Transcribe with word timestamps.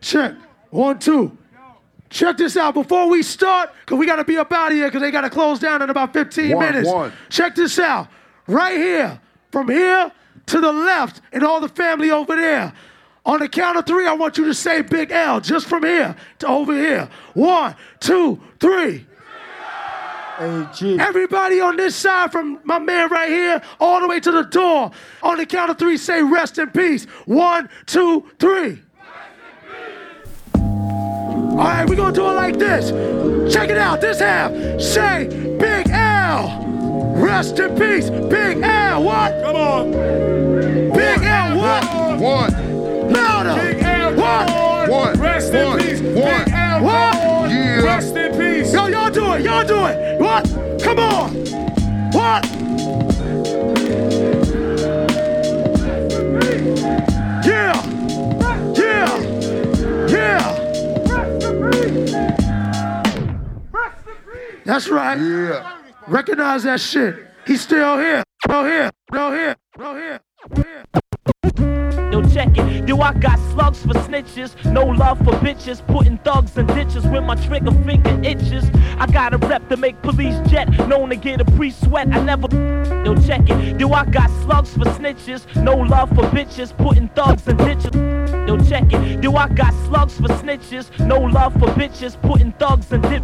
Check. 0.00 0.34
One, 0.70 0.98
two. 0.98 1.36
Check 2.10 2.38
this 2.38 2.56
out. 2.56 2.72
Before 2.74 3.08
we 3.08 3.22
start, 3.22 3.70
because 3.80 3.98
we 3.98 4.06
got 4.06 4.16
to 4.16 4.24
be 4.24 4.38
up 4.38 4.50
out 4.52 4.72
of 4.72 4.76
here 4.78 4.86
because 4.86 5.02
they 5.02 5.10
got 5.10 5.22
to 5.22 5.30
close 5.30 5.58
down 5.58 5.82
in 5.82 5.90
about 5.90 6.12
15 6.14 6.56
One, 6.56 6.64
minutes. 6.64 6.88
one. 6.88 7.12
Check 7.28 7.54
this 7.54 7.78
out. 7.78 8.08
Right 8.46 8.76
here, 8.76 9.20
from 9.52 9.68
here 9.68 10.10
to 10.46 10.60
the 10.60 10.72
left, 10.72 11.20
and 11.32 11.44
all 11.44 11.60
the 11.60 11.68
family 11.68 12.10
over 12.10 12.34
there. 12.34 12.72
On 13.26 13.38
the 13.38 13.48
count 13.48 13.76
of 13.76 13.84
three, 13.84 14.06
I 14.06 14.14
want 14.14 14.38
you 14.38 14.46
to 14.46 14.54
say 14.54 14.80
Big 14.80 15.10
L 15.10 15.38
just 15.42 15.66
from 15.66 15.82
here 15.82 16.16
to 16.38 16.46
over 16.46 16.72
here. 16.72 17.10
One, 17.34 17.76
two, 18.00 18.40
three. 18.58 19.06
AG. 20.40 20.98
Everybody 21.00 21.60
on 21.60 21.76
this 21.76 21.96
side, 21.96 22.32
from 22.32 22.60
my 22.64 22.78
man 22.78 23.10
right 23.10 23.28
here, 23.28 23.60
all 23.80 24.00
the 24.00 24.06
way 24.08 24.20
to 24.20 24.30
the 24.30 24.44
door. 24.44 24.92
On 25.22 25.36
the 25.36 25.44
count 25.44 25.70
of 25.70 25.78
three, 25.78 25.98
say 25.98 26.22
rest 26.22 26.58
in 26.58 26.70
peace. 26.70 27.04
One, 27.26 27.68
two, 27.86 28.30
three. 28.38 28.80
All 31.58 31.64
right, 31.64 31.88
we're 31.88 31.96
gonna 31.96 32.12
do 32.12 32.28
it 32.28 32.34
like 32.34 32.58
this. 32.58 32.90
Check 33.52 33.70
it 33.70 33.78
out. 33.78 34.00
This 34.00 34.20
half, 34.20 34.52
say 34.80 35.26
Big 35.58 35.90
L. 35.90 36.64
Rest 37.16 37.58
in 37.58 37.76
peace, 37.76 38.10
Big 38.10 38.62
L. 38.62 39.02
What? 39.02 39.42
Come 39.42 39.56
on. 39.56 39.90
Big 39.90 41.22
L. 41.24 41.58
What? 41.58 42.20
One. 42.20 43.12
Louder. 43.12 43.54
Big 43.60 43.82
L. 43.82 44.14
What? 44.14 44.88
One. 44.88 45.20
Rest 45.20 45.52
One. 45.52 45.80
in 45.80 45.86
peace. 45.86 46.00
One. 46.00 46.14
Big 46.14 46.52
L. 46.54 46.84
What? 46.84 47.28
gone. 47.48 47.50
Yeah. 47.50 47.82
Rest 47.82 48.16
in 48.16 48.32
peace. 48.32 48.72
Yo, 48.72 48.86
y'all 48.86 49.10
do 49.10 49.32
it. 49.32 49.42
Y'all 49.42 49.66
do 49.66 49.86
it. 49.86 50.20
What? 50.20 50.44
Come 50.82 50.98
on. 50.98 51.34
What? 52.12 52.58
That's 64.68 64.90
right. 64.90 65.18
Yeah. 65.18 65.78
Recognize 66.06 66.64
that 66.64 66.78
shit. 66.78 67.26
He's 67.46 67.62
still 67.62 67.96
here. 67.96 68.22
Still 68.44 68.64
here. 68.64 68.90
Still 69.10 69.32
here. 69.32 69.56
Still 69.74 69.94
here. 69.94 70.20
Still 70.44 70.62
here. 71.56 71.67
Yo, 72.18 72.28
check 72.30 72.48
it. 72.58 72.84
Do 72.84 73.00
I 73.00 73.12
got 73.12 73.38
slugs 73.52 73.82
for 73.82 73.94
snitches? 73.94 74.50
No 74.72 74.84
love 74.84 75.18
for 75.18 75.32
bitches. 75.34 75.86
Putting 75.86 76.18
thugs 76.18 76.56
in 76.58 76.66
ditches 76.66 77.06
when 77.06 77.24
my 77.24 77.36
trigger 77.36 77.70
finger 77.70 78.20
itches. 78.24 78.64
I 78.98 79.06
got 79.06 79.34
a 79.34 79.38
rep 79.38 79.68
to 79.68 79.76
make 79.76 80.00
police 80.02 80.36
jet. 80.50 80.68
Known 80.88 81.10
to 81.10 81.16
get 81.16 81.40
a 81.40 81.44
pre 81.44 81.70
sweat. 81.70 82.08
I 82.08 82.20
never. 82.20 82.48
Yo, 83.04 83.14
check 83.24 83.48
it. 83.48 83.78
Do 83.78 83.92
I 83.92 84.04
got 84.04 84.30
slugs 84.42 84.72
for 84.72 84.84
snitches? 84.98 85.46
No 85.62 85.76
love 85.76 86.08
for 86.08 86.24
bitches. 86.34 86.76
Putting 86.76 87.08
thugs 87.10 87.46
in 87.46 87.56
ditches. 87.58 87.94
Yo, 88.48 88.58
check 88.68 88.92
it. 88.92 89.20
Do 89.20 89.36
I 89.36 89.48
got 89.48 89.72
slugs 89.86 90.16
for 90.16 90.28
snitches? 90.28 90.90
No 90.98 91.18
love 91.20 91.52
for 91.52 91.68
bitches. 91.68 92.20
Putting 92.20 92.50
thugs 92.52 92.90
in 92.90 93.00
dip. 93.02 93.22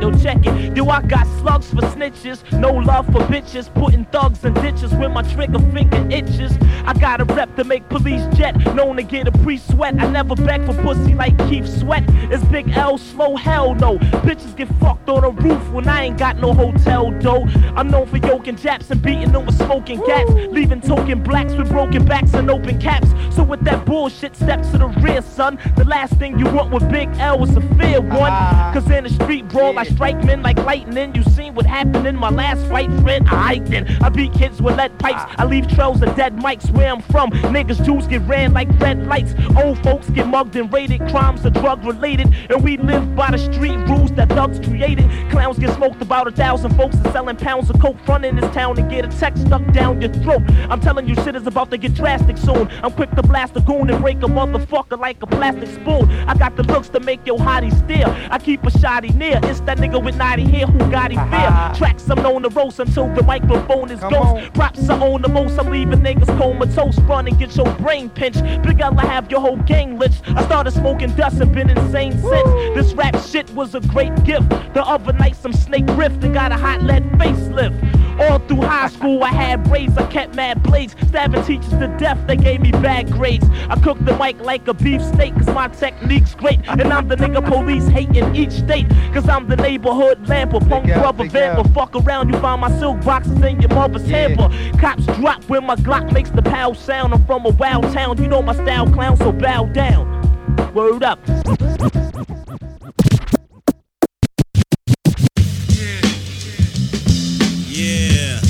Yo, 0.00 0.12
check 0.22 0.46
it. 0.46 0.74
Do 0.74 0.88
I 0.88 1.02
got 1.02 1.26
slugs 1.40 1.70
for 1.70 1.82
snitches? 1.94 2.44
No 2.52 2.70
love 2.70 3.06
for 3.06 3.22
bitches. 3.22 3.72
Putting 3.74 4.04
thugs 4.06 4.44
in 4.44 4.54
ditches 4.54 4.94
when 4.94 5.12
my 5.12 5.22
trigger 5.22 5.58
finger 5.72 6.06
itches. 6.10 6.52
I 6.90 6.92
got 6.94 7.20
a 7.20 7.24
rep 7.24 7.54
to 7.54 7.62
make 7.62 7.88
police 7.88 8.26
jet. 8.36 8.56
Known 8.74 8.96
to 8.96 9.04
get 9.04 9.28
a 9.28 9.30
pre 9.30 9.58
sweat. 9.58 9.94
I 10.02 10.10
never 10.10 10.34
beg 10.34 10.66
for 10.66 10.74
pussy 10.82 11.14
like 11.14 11.38
Keith 11.48 11.68
Sweat. 11.68 12.02
It's 12.32 12.42
Big 12.46 12.68
L, 12.70 12.98
slow 12.98 13.36
hell 13.36 13.76
no. 13.76 13.96
Bitches 14.26 14.56
get 14.56 14.66
fucked 14.80 15.08
on 15.08 15.22
a 15.22 15.30
roof 15.30 15.70
when 15.70 15.86
I 15.86 16.06
ain't 16.06 16.18
got 16.18 16.38
no 16.38 16.52
hotel 16.52 17.12
dough. 17.12 17.46
I'm 17.76 17.92
known 17.92 18.08
for 18.08 18.16
yoking 18.16 18.56
japs 18.56 18.90
and 18.90 19.00
beating 19.00 19.30
them 19.30 19.46
with 19.46 19.56
smoking 19.56 20.04
cats. 20.04 20.32
Leaving 20.32 20.80
token 20.80 21.22
blacks 21.22 21.52
with 21.52 21.68
broken 21.68 22.04
backs 22.04 22.34
and 22.34 22.50
open 22.50 22.80
caps. 22.80 23.08
So 23.36 23.44
with 23.44 23.60
that 23.66 23.86
bullshit, 23.86 24.34
step 24.34 24.60
to 24.72 24.78
the 24.78 24.88
rear, 24.88 25.22
son. 25.22 25.60
The 25.76 25.84
last 25.84 26.14
thing 26.14 26.40
you 26.40 26.46
want 26.46 26.72
with 26.72 26.90
Big 26.90 27.08
L 27.18 27.40
is 27.44 27.56
a 27.56 27.60
fair 27.76 28.00
one. 28.00 28.32
Ah. 28.32 28.72
Cause 28.74 28.90
in 28.90 29.04
the 29.04 29.10
street 29.10 29.46
brawl, 29.46 29.78
I 29.78 29.84
strike 29.84 30.24
men 30.24 30.42
like 30.42 30.58
lightning. 30.64 31.14
You 31.14 31.22
seen 31.22 31.54
what 31.54 31.66
happened 31.66 32.08
in 32.08 32.16
my 32.16 32.30
last 32.30 32.66
fight, 32.66 32.90
friend? 33.02 33.28
I 33.30 33.60
then. 33.60 33.86
I 34.02 34.08
beat 34.08 34.32
kids 34.32 34.60
with 34.60 34.76
lead 34.76 34.98
pipes. 34.98 35.20
Ah. 35.20 35.36
I 35.38 35.44
leave 35.44 35.68
trails 35.68 36.02
of 36.02 36.16
dead 36.16 36.36
mics 36.36 36.68
where 36.80 36.90
I'm 36.90 37.02
from. 37.02 37.30
Niggas, 37.30 37.84
Jews 37.84 38.06
get 38.06 38.22
ran 38.22 38.52
like 38.54 38.68
red 38.80 39.06
lights. 39.06 39.34
Old 39.62 39.78
folks 39.82 40.08
get 40.10 40.26
mugged 40.26 40.56
and 40.56 40.72
raided. 40.72 41.00
Crimes 41.10 41.44
are 41.44 41.50
drug 41.50 41.84
related. 41.84 42.34
And 42.48 42.64
we 42.64 42.78
live 42.78 43.14
by 43.14 43.30
the 43.30 43.38
street 43.38 43.76
rules 43.88 44.12
that 44.12 44.30
thugs 44.30 44.58
created. 44.66 45.04
Clowns 45.30 45.58
get 45.58 45.74
smoked 45.74 46.00
about 46.00 46.26
a 46.26 46.30
thousand 46.30 46.74
folks 46.76 46.96
are 46.96 47.12
selling 47.12 47.36
pounds 47.36 47.68
of 47.68 47.78
coke. 47.80 47.98
Front 48.06 48.24
in 48.24 48.36
this 48.36 48.50
town 48.54 48.78
and 48.78 48.90
get 48.90 49.04
a 49.04 49.08
text 49.08 49.46
stuck 49.46 49.64
down 49.72 50.00
your 50.00 50.12
throat. 50.22 50.42
I'm 50.70 50.80
telling 50.80 51.06
you, 51.06 51.14
shit 51.16 51.36
is 51.36 51.46
about 51.46 51.70
to 51.70 51.76
get 51.76 51.94
drastic 51.94 52.38
soon. 52.38 52.68
I'm 52.82 52.92
quick 52.92 53.10
to 53.10 53.22
blast 53.22 53.56
a 53.56 53.60
goon 53.60 53.90
and 53.90 54.00
break 54.00 54.16
a 54.18 54.30
motherfucker 54.38 54.98
like 54.98 55.22
a 55.22 55.26
plastic 55.26 55.68
spoon. 55.68 56.10
I 56.26 56.34
got 56.34 56.56
the 56.56 56.62
looks 56.62 56.88
to 56.90 57.00
make 57.00 57.26
your 57.26 57.38
hottie 57.38 57.76
stare. 57.84 58.08
I 58.30 58.38
keep 58.38 58.64
a 58.64 58.70
shotty 58.70 59.14
near. 59.14 59.38
It's 59.42 59.60
that 59.60 59.76
nigga 59.78 60.02
with 60.02 60.16
naughty 60.16 60.44
hair 60.44 60.66
who 60.66 60.78
got 60.90 61.12
him 61.12 61.20
fear. 61.30 61.50
Tracks 61.76 62.08
I'm 62.08 62.22
known 62.22 62.42
to 62.42 62.48
roast 62.48 62.78
until 62.80 63.12
the 63.14 63.22
microphone 63.22 63.90
is 63.90 64.00
ghost. 64.00 64.52
Props 64.54 64.88
I 64.88 64.98
own 64.98 65.20
the 65.20 65.28
most. 65.28 65.58
I'm 65.58 65.70
leaving 65.70 66.00
niggas 66.00 66.30
comatose. 66.70 66.98
Run 67.00 67.26
and 67.28 67.38
get 67.38 67.56
your 67.56 67.70
brain 67.76 68.08
pinched. 68.10 68.42
Big 68.62 68.80
L, 68.80 68.98
I 68.98 69.06
have 69.06 69.30
your 69.30 69.40
whole 69.40 69.56
gang 69.56 69.98
lynched. 69.98 70.22
I 70.28 70.44
started 70.44 70.72
smoking 70.72 71.14
dust 71.16 71.40
and 71.40 71.52
been 71.52 71.70
insane 71.70 72.12
since. 72.12 72.50
This 72.74 72.92
rap 72.94 73.16
shit 73.20 73.50
was 73.50 73.74
a 73.74 73.80
great 73.80 74.14
gift. 74.24 74.48
The 74.74 74.82
other 74.84 75.12
night 75.12 75.36
some 75.36 75.52
snake 75.52 75.86
rift 75.90 76.22
and 76.24 76.34
got 76.34 76.52
a 76.52 76.56
hot 76.56 76.82
lead 76.82 77.04
facelift. 77.12 77.76
All 78.20 78.38
through 78.40 78.60
high 78.62 78.88
school, 78.96 79.24
I 79.24 79.30
had 79.30 79.64
braids, 79.64 79.96
I 79.96 80.06
kept 80.10 80.34
mad 80.34 80.62
blades. 80.62 80.94
Stabbing 81.08 81.42
teachers 81.44 81.70
to 81.70 81.88
death, 81.98 82.18
they 82.26 82.36
gave 82.36 82.60
me 82.60 82.70
bad 82.70 83.10
grades. 83.10 83.46
I 83.68 83.80
cooked 83.80 84.04
the 84.04 84.16
mic 84.18 84.38
like 84.40 84.68
a 84.68 84.74
beef 84.74 85.02
steak, 85.02 85.34
cause 85.34 85.46
my 85.46 85.68
technique's 85.68 86.34
great. 86.34 86.60
And 86.68 86.82
I'm 86.92 87.08
the 87.08 87.16
nigga 87.16 87.44
police 87.46 87.86
hating 87.88 88.34
each 88.36 88.52
state, 88.52 88.88
cause 89.14 89.28
I'm 89.28 89.48
the 89.48 89.56
neighborhood 89.56 90.22
lamper. 90.26 90.60
Punk 90.68 90.84
Big 90.86 90.92
L, 90.92 91.00
brother 91.12 91.28
vamper. 91.30 91.68
Fuck 91.70 91.96
around, 91.96 92.32
you 92.32 92.38
find 92.40 92.60
my 92.60 92.70
silk 92.78 93.02
boxes 93.04 93.40
in 93.42 93.60
your 93.60 93.70
mother's 93.70 94.08
Yeah. 94.08 94.28
hamper. 94.28 94.78
Cops 94.78 95.06
drop 95.18 95.42
when 95.44 95.64
my 95.64 95.76
Glock 95.76 96.12
makes 96.12 96.30
the 96.30 96.42
pow 96.50 96.72
sound. 96.72 97.14
I'm 97.14 97.24
from 97.26 97.46
a 97.46 97.50
wild 97.50 97.84
town, 97.92 98.20
you 98.20 98.28
know 98.28 98.42
my 98.42 98.54
style 98.54 98.90
clown, 98.90 99.16
so 99.16 99.32
bow 99.32 99.64
down. 99.66 100.06
Word 100.74 101.02
up. 101.02 101.18
Yeah. 107.68 108.40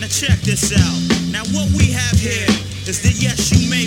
Now 0.00 0.08
check 0.08 0.40
this 0.40 0.72
out. 0.72 0.98
Now 1.30 1.44
what 1.54 1.68
we 1.76 1.92
have 1.92 2.18
here 2.18 2.48
is 2.88 3.02
the 3.02 3.12
Yes 3.14 3.52
You 3.52 3.70
May 3.70 3.83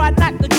I 0.00 0.10
like 0.10 0.38
the 0.38 0.57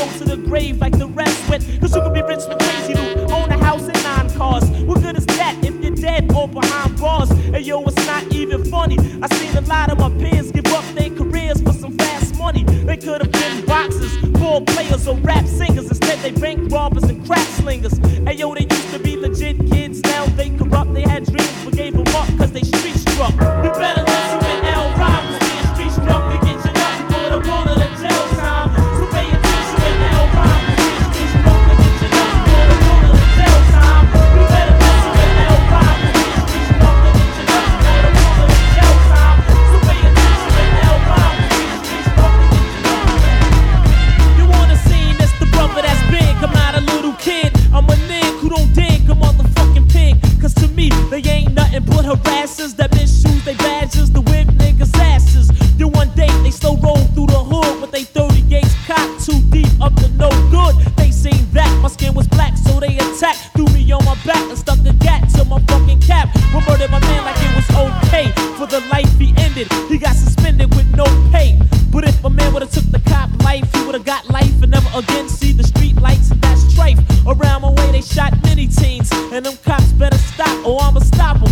And 79.39 79.45
them 79.45 79.57
cops 79.63 79.93
better 79.93 80.17
stop, 80.17 80.67
or 80.67 80.81
I'ma 80.81 80.99
stop 80.99 81.39
them. 81.39 81.48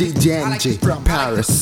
DJ 0.00 0.42
I 0.42 0.48
like 0.48 0.62
from 0.78 0.90
I 0.92 0.94
like 0.96 1.04
to- 1.04 1.10
Paris. 1.10 1.59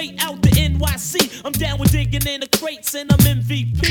Straight 0.00 0.24
out 0.24 0.40
the 0.40 0.48
NYC. 0.48 1.42
I'm 1.44 1.52
down 1.52 1.78
with 1.78 1.92
digging 1.92 2.26
in 2.26 2.40
the 2.40 2.48
crates 2.58 2.94
and 2.94 3.12
I'm 3.12 3.18
MVP. 3.18 3.84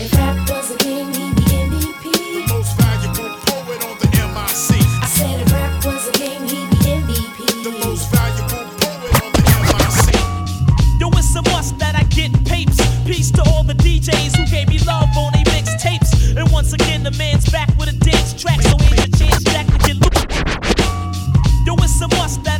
If 0.00 0.12
rap 0.14 0.48
was 0.48 0.74
a 0.74 0.78
game, 0.78 1.08
he'd 1.12 1.36
be 1.36 1.42
MVP. 1.42 2.48
Most 2.48 2.76
valuable 2.78 3.36
poet 3.44 3.84
on 3.84 3.98
the 4.00 4.08
MIC. 4.08 4.80
I 5.04 5.06
said 5.06 5.40
if 5.40 5.52
rap 5.52 5.84
was 5.84 6.08
a 6.08 6.12
game, 6.12 6.42
he'd 6.48 6.70
be 6.70 6.76
MVP. 6.96 7.64
The 7.64 7.72
most 7.84 8.08
valuable 8.08 8.72
poet 8.80 9.12
on 9.20 9.32
the 9.36 9.42
MIC. 9.68 11.00
Yo, 11.00 11.08
it's 11.12 11.36
a 11.36 11.42
must 11.52 11.78
that 11.78 11.94
I 11.94 12.04
get 12.04 12.32
papes. 12.46 12.80
Peace 13.04 13.30
to 13.32 13.42
all 13.50 13.62
the 13.62 13.74
DJs 13.74 14.36
who 14.36 14.46
gave 14.46 14.68
me 14.68 14.78
love 14.86 15.08
on 15.16 15.32
they 15.34 15.44
mixtapes. 15.52 16.36
And 16.38 16.50
once 16.50 16.72
again, 16.72 17.02
the 17.02 17.12
man's 17.12 17.50
back 17.50 17.68
with 17.78 17.90
a 17.90 17.96
dance 18.04 18.32
track, 18.32 18.62
so 18.62 18.76
ain't 18.80 19.04
a 19.04 19.18
chance 19.18 19.44
Jack 19.44 19.66
to 19.66 19.78
get 19.84 19.96
loose. 20.00 20.24
Yo, 21.66 21.74
it's 21.84 22.00
a 22.00 22.08
must 22.16 22.42
that 22.44 22.59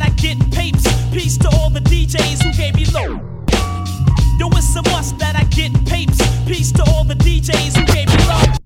Peace 1.31 1.37
to 1.37 1.57
all 1.59 1.69
the 1.69 1.79
DJs 1.79 2.43
who 2.43 2.51
gave 2.59 2.75
me 2.75 2.83
love. 2.91 3.23
Yo, 4.37 4.49
it's 4.51 4.75
a 4.75 4.83
must 4.91 5.17
that 5.19 5.33
I 5.37 5.45
get 5.45 5.71
papes. 5.87 6.19
Peace 6.45 6.73
to 6.73 6.83
all 6.91 7.05
the 7.05 7.15
DJs 7.15 7.71
who 7.71 7.85
gave 7.87 8.11
me 8.11 8.19
love. 8.27 8.59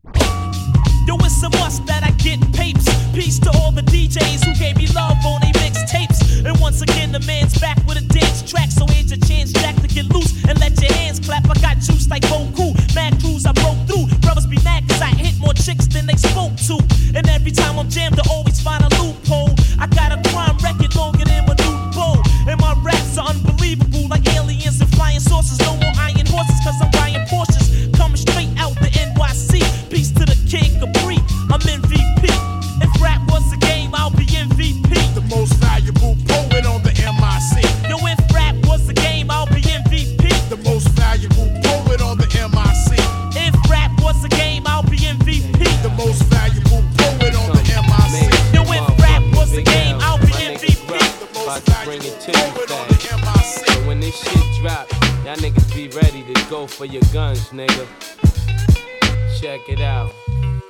Yo, 1.05 1.13
it's 1.21 1.43
a 1.43 1.49
must 1.61 1.85
that 1.85 2.01
I 2.01 2.09
get 2.17 2.41
papes. 2.53 2.89
Peace 3.13 3.37
to 3.45 3.51
all 3.61 3.71
the 3.71 3.83
DJs 3.83 4.45
who 4.45 4.55
gave 4.57 4.77
me 4.77 4.87
love 4.97 5.13
on 5.27 5.41
they 5.41 5.53
mixtapes. 5.61 6.43
And 6.43 6.59
once 6.59 6.81
again, 6.81 7.11
the 7.11 7.19
man's 7.27 7.55
back 7.59 7.77
with 7.85 7.97
a 7.97 8.05
dance 8.09 8.41
track. 8.41 8.71
So 8.71 8.87
here's 8.87 9.11
your 9.11 9.19
chance, 9.19 9.53
Jack, 9.53 9.75
to 9.83 9.87
get 9.87 10.09
loose 10.09 10.33
and 10.49 10.59
let 10.59 10.73
your 10.81 10.91
hands 10.93 11.19
clap. 11.19 11.45
I 11.45 11.53
got 11.61 11.77
juice 11.77 12.09
like 12.09 12.23
Goku. 12.23 12.73
Mad 12.95 13.21
crews 13.21 13.45
I 13.45 13.51
broke 13.51 13.77
through. 13.85 14.07
Brothers 14.21 14.47
be 14.47 14.57
mad 14.63 14.89
cause 14.89 15.03
I 15.03 15.13
hit 15.13 15.37
more 15.37 15.53
chicks 15.53 15.85
than 15.85 16.07
they 16.07 16.17
spoke 16.17 16.57
to. 16.65 16.81
And 17.13 17.29
every 17.29 17.51
time 17.51 17.77
I'm 17.77 17.91
jammed, 17.91 18.19
I 18.19 18.23
always 18.31 18.59
find 18.59 18.81
a 18.81 18.89
loophole. 18.97 19.14
For 56.85 56.91
your 56.91 57.01
guns, 57.13 57.49
nigga. 57.49 57.87
Check 59.39 59.61
it 59.69 59.81
out. 59.81 60.11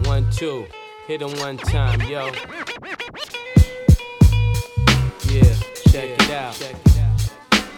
One, 0.05 0.29
two. 0.31 0.65
Hit 1.07 1.21
'em 1.21 1.37
one 1.39 1.57
time, 1.57 1.99
yo. 2.01 2.31
Yeah, 5.29 5.55
check 5.91 6.09
it 6.17 6.29
out. 6.31 6.55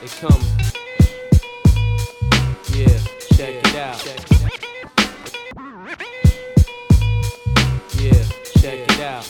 They 0.01 0.07
come. 0.21 0.43
Yeah, 2.75 2.99
check 3.33 3.55
it 3.63 3.75
out. 3.75 4.05
Yeah, 7.99 8.23
check 8.61 8.79
it 8.87 8.99
out. 8.99 9.25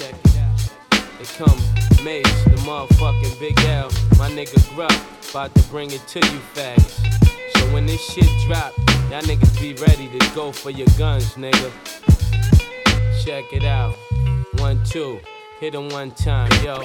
They 1.18 1.26
come, 1.38 1.60
Mace, 2.04 2.44
the 2.44 2.58
motherfucking 2.68 3.40
Big 3.40 3.60
L, 3.62 3.90
my 4.18 4.30
nigga 4.30 4.60
Gruff, 4.76 5.30
about 5.30 5.56
to 5.56 5.64
bring 5.70 5.92
it 5.92 6.06
to 6.08 6.20
you 6.20 6.40
faggots. 6.54 7.08
So 7.56 7.74
when 7.74 7.86
this 7.86 8.02
shit 8.02 8.30
drop, 8.46 8.74
y'all 9.10 9.22
niggas 9.22 9.60
be 9.62 9.74
ready 9.76 10.08
to 10.18 10.36
go 10.36 10.52
for 10.52 10.70
your 10.70 10.88
guns, 10.98 11.36
nigga. 11.36 11.72
Check 13.24 13.46
it 13.54 13.64
out. 13.64 13.96
One, 14.60 14.84
two. 14.84 15.20
Hit 15.60 15.74
him 15.74 15.90
one 15.90 16.12
time, 16.12 16.52
yo, 16.64 16.82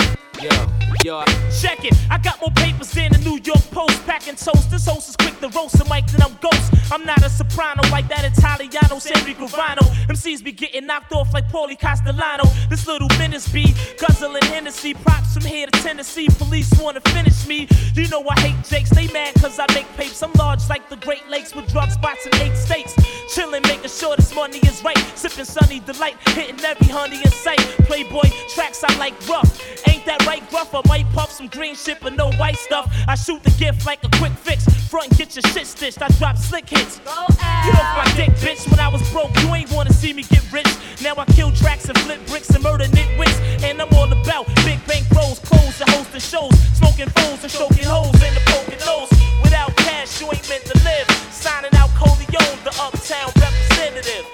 Check 1.60 1.84
it, 1.84 1.94
I 2.10 2.18
got 2.18 2.40
more 2.40 2.50
papers 2.56 2.90
than 2.90 3.12
the 3.12 3.18
New 3.18 3.40
York 3.44 3.62
Post. 3.70 4.04
Packing 4.06 4.36
toast, 4.36 4.70
this 4.70 4.86
host 4.86 5.08
is 5.08 5.16
quick 5.16 5.38
to 5.40 5.48
roast 5.48 5.80
a 5.80 5.84
mic 5.88 6.06
than 6.06 6.22
I'm 6.22 6.36
ghost. 6.40 6.72
I'm 6.92 7.04
not 7.04 7.24
a 7.24 7.30
soprano 7.30 7.82
like 7.90 8.08
that 8.08 8.24
Italiano, 8.24 8.98
Sammy 8.98 9.34
Gravano. 9.34 9.82
MCs 10.08 10.42
be 10.44 10.52
getting 10.52 10.86
knocked 10.86 11.12
off 11.12 11.32
like 11.32 11.48
Paulie 11.48 11.78
Castellano. 11.78 12.44
This 12.68 12.86
little 12.86 13.08
menace 13.18 13.48
be 13.48 13.74
guzzling 13.98 14.42
Hennessy. 14.44 14.94
Props 14.94 15.34
from 15.34 15.44
here 15.44 15.66
to 15.66 15.82
Tennessee. 15.82 16.28
Police 16.28 16.70
wanna 16.80 17.00
finish 17.00 17.46
me. 17.46 17.68
You 17.94 18.08
know 18.08 18.24
I 18.28 18.38
hate 18.40 18.64
jakes, 18.64 18.90
they 18.90 19.08
mad 19.08 19.34
cause 19.36 19.58
I 19.58 19.66
make 19.74 19.88
papes. 19.96 20.22
I'm 20.22 20.32
large 20.34 20.68
like 20.68 20.88
the 20.88 20.96
Great 20.96 21.28
Lakes 21.28 21.54
with 21.54 21.70
drug 21.72 21.90
spots 21.90 22.26
in 22.26 22.34
eight 22.36 22.56
states. 22.56 22.94
Chillin', 23.34 23.62
making 23.66 23.90
sure 23.90 24.14
this 24.16 24.34
money 24.34 24.58
is 24.58 24.82
right. 24.84 24.98
Sipping 25.14 25.44
sunny 25.44 25.80
delight, 25.80 26.16
hitting 26.28 26.62
every 26.64 26.88
honey 26.88 27.16
in 27.16 27.30
sight. 27.30 27.60
Playboy 27.88 28.28
tracks 28.54 28.84
I 28.84 28.96
like 28.98 29.14
rough. 29.28 29.60
Ain't 29.88 30.04
that 30.06 30.24
right, 30.26 30.31
gruff? 30.50 30.74
I 30.74 30.82
might 30.88 31.08
puff 31.12 31.30
some 31.30 31.48
green 31.48 31.74
shit 31.74 31.98
but 32.00 32.14
no 32.14 32.30
white 32.32 32.56
stuff. 32.56 32.90
I 33.08 33.14
shoot 33.14 33.42
the 33.42 33.50
gift 33.50 33.86
like 33.86 34.02
a 34.04 34.08
quick 34.18 34.32
fix. 34.32 34.64
Front 34.88 35.08
and 35.08 35.18
get 35.18 35.34
your 35.36 35.42
shit 35.52 35.66
stitched. 35.66 36.02
I 36.02 36.08
drop 36.18 36.36
slick 36.36 36.68
hits. 36.68 36.98
Get 36.98 37.08
off 37.08 37.96
my 37.96 38.12
dick, 38.16 38.30
bitch. 38.40 38.70
When 38.70 38.80
I 38.80 38.88
was 38.88 39.02
broke, 39.10 39.30
you 39.42 39.54
ain't 39.54 39.70
wanna 39.72 39.92
see 39.92 40.12
me 40.12 40.22
get 40.22 40.44
rich. 40.52 40.68
Now 41.02 41.14
I 41.16 41.24
kill 41.26 41.52
tracks 41.52 41.88
and 41.88 41.98
flip 42.00 42.20
bricks 42.26 42.50
and 42.50 42.62
murder 42.62 42.84
nitwits. 42.84 43.38
And 43.62 43.80
I'm 43.80 43.92
all 43.94 44.10
about 44.12 44.46
big 44.64 44.84
bank 44.86 45.06
rolls, 45.14 45.38
clothes 45.40 45.80
host 45.90 46.12
the 46.12 46.20
shows. 46.20 46.54
Smoking 46.74 47.10
fools 47.10 47.42
and 47.42 47.50
stroking 47.50 47.84
holes 47.84 48.14
in 48.22 48.34
the 48.34 48.42
poking 48.46 48.80
nose. 48.86 49.10
Without 49.42 49.74
cash, 49.76 50.20
you 50.20 50.26
ain't 50.26 50.48
meant 50.48 50.64
to 50.66 50.76
live. 50.84 51.06
Signing 51.30 51.74
out 51.74 51.90
Corleone, 51.96 52.58
the 52.64 52.72
uptown 52.80 53.30
representative. 53.36 54.31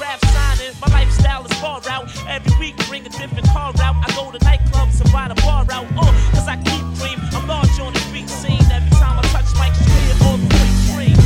Shining, 0.00 0.20
signing. 0.32 0.72
My 0.80 0.88
lifestyle 0.88 1.44
is 1.44 1.52
far 1.60 1.80
out. 1.88 2.08
Every 2.28 2.52
week 2.58 2.76
bring 2.88 3.06
a 3.06 3.08
different 3.10 3.46
car 3.48 3.72
out. 3.80 3.96
I 3.96 4.12
go 4.14 4.30
to 4.30 4.38
nightclubs 4.38 5.00
and 5.00 5.12
buy 5.12 5.28
the 5.28 5.34
bar 5.42 5.66
out. 5.70 5.86
Uh, 5.96 6.12
cause 6.32 6.48
I 6.48 6.56
keep 6.56 6.84
dream. 6.98 7.18
I'm 7.32 7.46
large 7.46 7.78
on 7.80 7.92
the 7.92 8.00
street 8.00 8.28
scene. 8.28 8.64
Every 8.72 8.90
time 8.98 9.18
I 9.18 9.22
touch 9.28 9.50
mic, 9.58 9.72
hear 9.74 10.14
all 10.26 10.36
the 10.36 10.48
way 10.48 10.68
scream. 10.88 11.16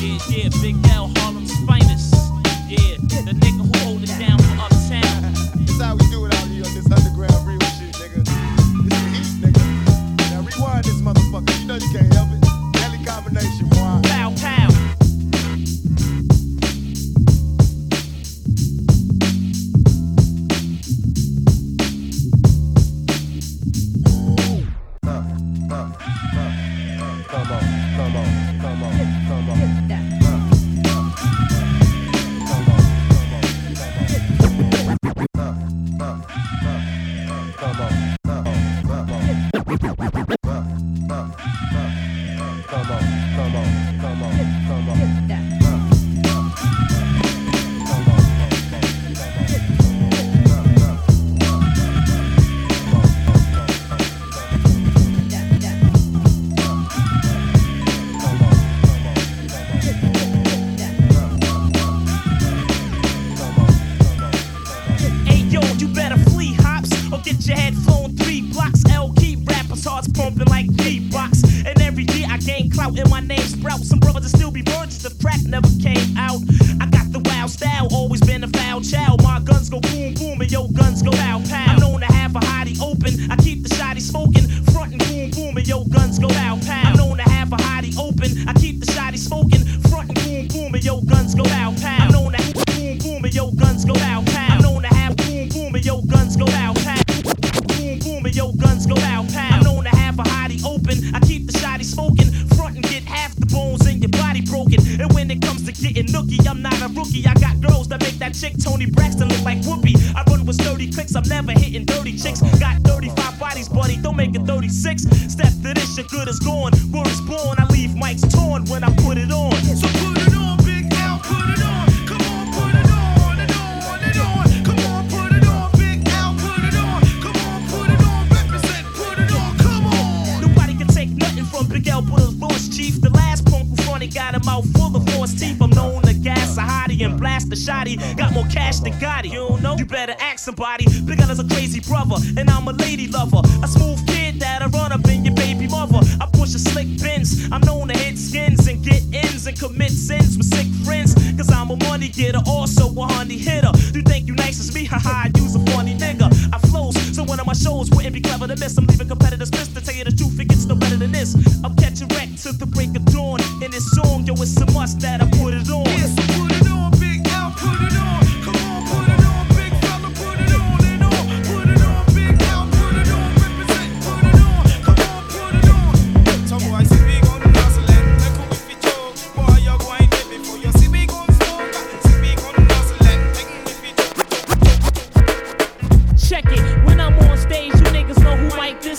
Yeah, 0.00 0.44
yeah, 0.44 0.48
Big 0.62 0.76
L, 0.92 1.10
Harlem's 1.16 1.54
finest. 1.66 2.14
Yeah, 2.68 2.96
the 3.26 3.32
nigga 3.32 3.64
who 3.64 3.78
hold 3.84 4.02
it 4.02 4.12
down 4.18 4.38
for 4.38 4.56
uptown. 4.62 5.32
That's 5.66 5.80
how 5.80 5.96
we 5.96 6.08
do 6.10 6.26
it 6.26 6.34
out 6.34 6.46
here 6.48 6.64
on 6.64 6.74
this 6.74 6.90
underground 6.90 7.46
real 7.46 7.57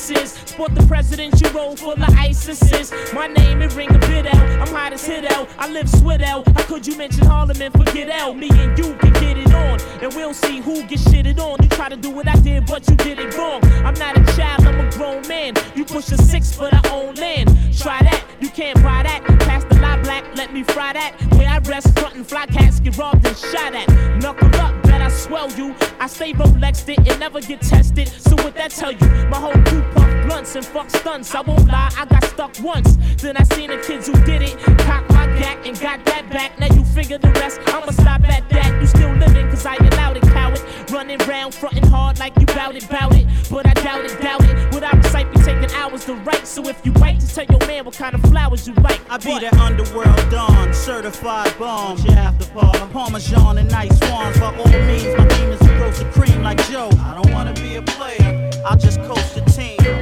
is. 0.09 0.31
Sport 0.45 0.73
the 0.75 0.85
presidential 0.87 1.49
role 1.51 1.75
full 1.75 1.91
of 1.91 2.09
ISIS. 2.17 2.91
My 3.13 3.27
name 3.27 3.61
it 3.61 3.75
ring 3.75 3.93
a 3.93 3.99
bit 3.99 4.25
out. 4.25 4.41
I'm 4.61 4.73
hot 4.73 4.93
as 4.93 5.05
hit 5.05 5.29
out. 5.31 5.49
I 5.57 5.67
live 5.69 5.89
sweat 5.89 6.21
out. 6.21 6.47
How 6.55 6.63
could 6.63 6.87
you 6.87 6.95
mention 6.97 7.25
Harlem 7.25 7.61
and 7.61 7.73
forget 7.73 8.09
out? 8.09 8.37
Me 8.37 8.49
and 8.53 8.77
you 8.77 8.95
can 8.95 9.13
get 9.13 9.37
it 9.37 9.53
on, 9.53 9.79
and 10.01 10.13
we'll 10.13 10.33
see 10.33 10.59
who 10.59 10.83
gets 10.83 11.03
shitted 11.03 11.39
on. 11.39 11.61
You 11.61 11.69
try 11.69 11.89
to 11.89 11.97
do 11.97 12.09
what 12.09 12.27
I 12.27 12.35
did, 12.37 12.65
but 12.65 12.87
you 12.89 12.95
did 12.95 13.19
it 13.19 13.37
wrong. 13.37 13.61
I'm 13.85 13.95
not 13.95 14.17
a 14.17 14.23
child, 14.37 14.65
I'm 14.65 14.79
a 14.79 14.89
grown 14.91 15.27
man. 15.27 15.53
You 15.75 15.83
push 15.83 16.11
a 16.11 16.17
six 16.17 16.53
for 16.55 16.69
the 16.69 16.81
own 16.91 17.15
land. 17.15 17.49
Try 17.77 17.99
that, 18.03 18.23
you 18.39 18.49
can't 18.49 18.81
buy 18.81 19.03
that. 19.03 19.23
Pass 19.41 19.63
the 19.65 19.75
lie 19.81 20.01
black, 20.01 20.23
let 20.35 20.53
me 20.53 20.63
fry 20.63 20.93
that. 20.93 21.15
Where 21.33 21.49
I 21.49 21.59
rest, 21.59 21.97
front 21.99 22.15
and 22.15 22.25
fly 22.27 22.45
cats 22.45 22.79
get 22.79 22.97
robbed 22.97 23.25
and 23.25 23.37
shot 23.37 23.73
at. 23.75 23.87
Knuckle 24.21 24.55
up, 24.61 24.88
bet 24.99 25.11
I 25.11 25.13
swell 25.13 25.51
you. 25.51 25.75
I 25.99 26.07
stay 26.07 26.33
Rolexed 26.33 26.89
it 26.89 26.99
and 27.07 27.19
never 27.19 27.41
get 27.41 27.61
tested. 27.61 28.07
So 28.07 28.35
what 28.43 28.55
that 28.55 28.71
tell 28.71 28.91
you? 28.91 29.07
My 29.29 29.37
whole 29.37 29.61
crew 29.63 29.81
puff 29.93 30.27
blunts 30.27 30.55
and 30.55 30.65
fuck 30.65 30.89
stunts. 30.89 31.33
I 31.35 31.41
won't 31.41 31.67
lie, 31.67 31.91
I 31.97 32.05
got 32.05 32.23
stuck 32.23 32.53
once. 32.61 32.97
Then 33.21 33.37
I 33.37 33.43
seen 33.43 33.69
the 33.69 33.77
kids 33.77 34.07
who 34.07 34.13
did 34.25 34.41
it. 34.41 34.57
Cock 34.79 35.09
my 35.09 35.25
gat 35.39 35.65
and 35.65 35.79
got 35.79 36.03
that 36.05 36.29
back. 36.29 36.59
Now 36.59 36.73
you 36.73 36.83
figure 36.85 37.17
the 37.17 37.31
rest. 37.31 37.59
I'ma 37.67 37.91
stop 37.91 38.27
at 38.29 38.47
that. 38.49 38.81
You 38.81 38.87
still 38.87 39.13
living, 39.13 39.49
cause 39.49 39.65
I 39.65 39.75
allowed 39.75 40.17
it, 40.17 40.23
coward. 40.23 40.61
Running 40.91 41.19
round, 41.27 41.53
fronting 41.53 41.85
hard 41.87 42.19
like 42.19 42.33
you 42.39 42.45
bout 42.47 42.75
it, 42.75 42.87
bout 42.89 43.15
it. 43.15 43.27
But 43.49 43.67
I 43.67 43.73
doubt 43.73 44.05
it, 44.05 44.19
doubt 44.21 44.43
it. 44.43 44.73
What 44.73 44.83
I 44.83 44.95
recite 44.97 45.31
be 45.33 45.39
taking 45.41 45.71
hours 45.75 46.05
to 46.05 46.13
write. 46.15 46.47
So 46.47 46.67
if 46.67 46.85
you 46.85 46.91
write, 46.93 47.19
just 47.19 47.35
tell 47.35 47.45
your 47.45 47.65
man 47.67 47.85
what 47.85 47.95
kind 47.95 48.15
of 48.15 48.21
flowers 48.21 48.67
you 48.67 48.73
like. 48.75 49.01
I 49.09 49.17
be 49.17 49.29
What? 49.29 49.41
the 49.41 49.55
underworld 49.57 50.29
dawn, 50.29 50.73
certified 50.73 51.57
bomb. 51.57 51.97
You 51.99 52.11
have 52.11 52.37
to 52.39 52.47
par 52.51 52.73
Parmesan 52.89 53.57
and 53.57 53.69
nice 53.69 53.97
swans. 53.99 54.39
By 54.39 54.55
all 54.57 54.67
means, 54.89 55.15
my 55.17 55.25
team 55.27 55.49
is 55.51 55.61
a 55.61 55.77
growth 55.77 56.03
cream 56.11 56.41
like 56.41 56.57
Joe. 56.69 56.89
I 57.01 57.13
don't 57.15 57.31
wanna 57.31 57.53
be 57.53 57.75
a 57.75 57.81
player, 57.81 58.49
I'll 58.65 58.77
just 58.77 58.99
coach 59.01 59.33
the 59.33 59.41
team. 59.51 59.98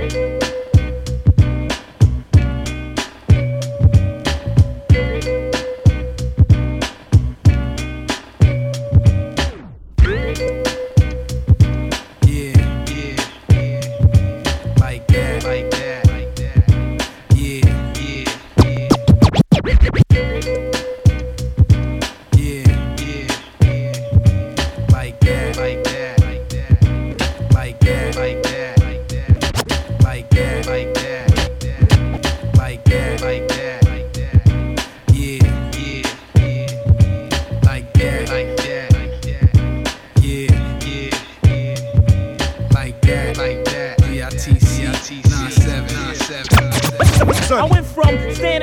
I 48.07 48.56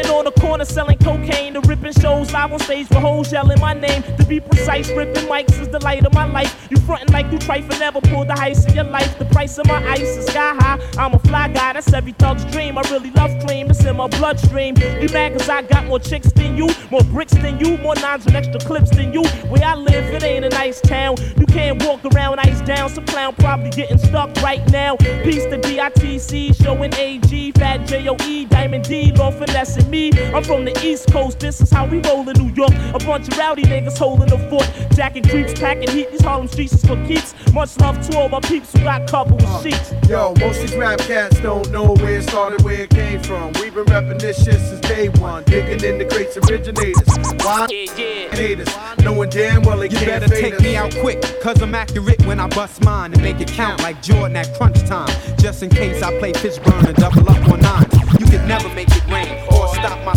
live 2.44 2.52
on 2.52 2.58
stage 2.58 2.88
with 2.90 2.98
hoes 2.98 3.32
yelling 3.32 3.58
my 3.58 3.72
name. 3.72 4.02
To 4.18 4.26
be 4.26 4.38
precise, 4.38 4.90
ripping 4.90 5.24
mics 5.24 5.58
is 5.60 5.68
the 5.68 5.78
light 5.78 6.04
of 6.04 6.12
my 6.12 6.26
life. 6.26 6.66
You 6.70 6.76
frontin' 6.78 7.12
like 7.12 7.30
you 7.32 7.38
trifle, 7.38 7.78
never 7.78 8.02
pulled 8.02 8.28
the 8.28 8.34
heist 8.34 8.68
in 8.68 8.74
your 8.74 8.84
life. 8.84 9.18
The 9.18 9.24
price 9.26 9.56
of 9.56 9.66
my 9.66 9.82
ice 9.88 10.16
is 10.18 10.26
sky 10.26 10.54
high. 10.54 10.78
I'm 10.98 11.14
a 11.14 11.18
fly 11.20 11.48
guy, 11.48 11.72
that's 11.72 11.92
every 11.92 12.12
thug's 12.12 12.44
dream. 12.46 12.76
I 12.76 12.82
really 12.90 13.10
love 13.12 13.30
cream, 13.46 13.70
it's 13.70 13.84
in 13.84 13.96
my 13.96 14.08
bloodstream. 14.08 14.76
You 14.76 15.08
mad 15.08 15.32
cause 15.32 15.48
I 15.48 15.62
got 15.62 15.86
more 15.86 15.98
chicks 15.98 16.32
than 16.32 16.56
you, 16.56 16.68
more 16.90 17.04
bricks 17.04 17.32
than 17.32 17.58
you, 17.60 17.78
more 17.78 17.94
nines 17.94 18.26
and 18.26 18.36
extra 18.36 18.60
clips 18.60 18.90
than 18.90 19.12
you. 19.14 19.24
Where 19.48 19.64
I 19.64 19.74
live, 19.74 20.04
it 20.12 20.22
ain't 20.22 20.44
a 20.44 20.50
nice 20.50 20.80
town. 20.82 21.16
You 21.38 21.46
can't 21.46 21.82
walk 21.82 22.04
around 22.04 22.40
ice 22.40 22.60
down. 22.60 22.90
Some 22.90 23.06
clown 23.06 23.34
probably 23.36 23.70
getting 23.70 23.98
stuck 23.98 24.30
right 24.42 24.66
now. 24.70 24.96
Peace 24.96 25.44
to 25.44 25.58
DITC, 25.58 26.50
Showbiz 26.56 26.98
AG, 26.98 27.52
Fat 27.52 27.86
JOE, 27.86 28.48
Diamond 28.50 28.84
D, 28.84 29.12
Lord 29.12 29.34
Finesse 29.34 29.78
and 29.78 29.88
me. 29.90 30.12
I'm 30.34 30.44
from 30.44 30.66
the 30.66 30.78
East 30.84 31.10
Coast, 31.10 31.40
this 31.40 31.60
is 31.60 31.70
how 31.70 31.86
we 31.86 32.00
roll 32.02 32.28
in 32.34 32.46
New 32.46 32.54
York. 32.54 32.72
A 32.94 32.98
bunch 32.98 33.28
of 33.28 33.36
rowdy 33.38 33.62
niggas 33.62 33.98
holding 33.98 34.28
the 34.28 34.38
fort. 34.50 34.68
Jacking 34.94 35.24
creeps, 35.24 35.58
packing 35.58 35.88
heat, 35.90 36.10
these 36.10 36.22
Harlem 36.22 36.48
streets 36.48 36.72
is 36.72 36.84
for 36.84 36.96
keeps. 37.06 37.34
Much 37.52 37.78
love 37.80 38.00
to 38.08 38.16
all 38.18 38.28
my 38.28 38.40
peeps 38.40 38.72
who 38.72 38.80
got 38.84 39.08
covered 39.08 39.34
with 39.40 39.62
sheets. 39.62 39.92
Uh, 39.92 40.00
yo, 40.08 40.34
most 40.40 40.60
these 40.60 40.74
rap 40.76 40.98
cats 41.00 41.38
don't 41.40 41.70
know 41.70 41.94
where 41.94 42.18
it 42.18 42.22
started, 42.24 42.62
where 42.62 42.80
it 42.82 42.90
came 42.90 43.22
from. 43.22 43.52
We've 43.54 43.74
been 43.74 43.84
repping 43.86 44.20
this 44.20 44.44
shit 44.44 44.60
since 44.60 44.80
day 44.80 45.08
one, 45.10 45.44
digging 45.44 45.82
in 45.84 45.98
the 45.98 46.04
greats 46.04 46.36
originators. 46.36 47.08
Why 47.44 47.66
Yeah, 47.70 47.92
yeah. 47.96 48.28
haters, 48.34 48.68
knowing 49.02 49.30
damn 49.30 49.62
well 49.62 49.78
they 49.78 49.88
You 49.88 49.96
can't 49.98 50.06
better 50.22 50.28
take 50.28 50.54
us. 50.54 50.62
me 50.62 50.76
out 50.76 50.94
quick, 50.96 51.22
cause 51.42 51.60
I'm 51.62 51.74
accurate 51.74 52.24
when 52.26 52.40
I 52.40 52.48
bust 52.48 52.82
mine 52.84 53.12
and 53.12 53.22
make 53.22 53.40
it 53.40 53.48
count 53.48 53.82
like 53.82 54.02
Jordan 54.02 54.36
at 54.36 54.52
crunch 54.56 54.80
time. 54.84 55.08
Just 55.38 55.62
in 55.62 55.70
case 55.70 56.02
I 56.02 56.16
play 56.18 56.32
Fishburne 56.32 56.86
and 56.86 56.96
double 56.96 57.28
up 57.28 57.48
on 57.50 57.60
nine. 57.60 57.86
You 58.18 58.26
can 58.26 58.46
never 58.48 58.68
make 58.74 58.88
it 58.90 59.06
rain 59.08 59.28
or 59.52 59.68
stop 59.68 60.02
my 60.04 60.14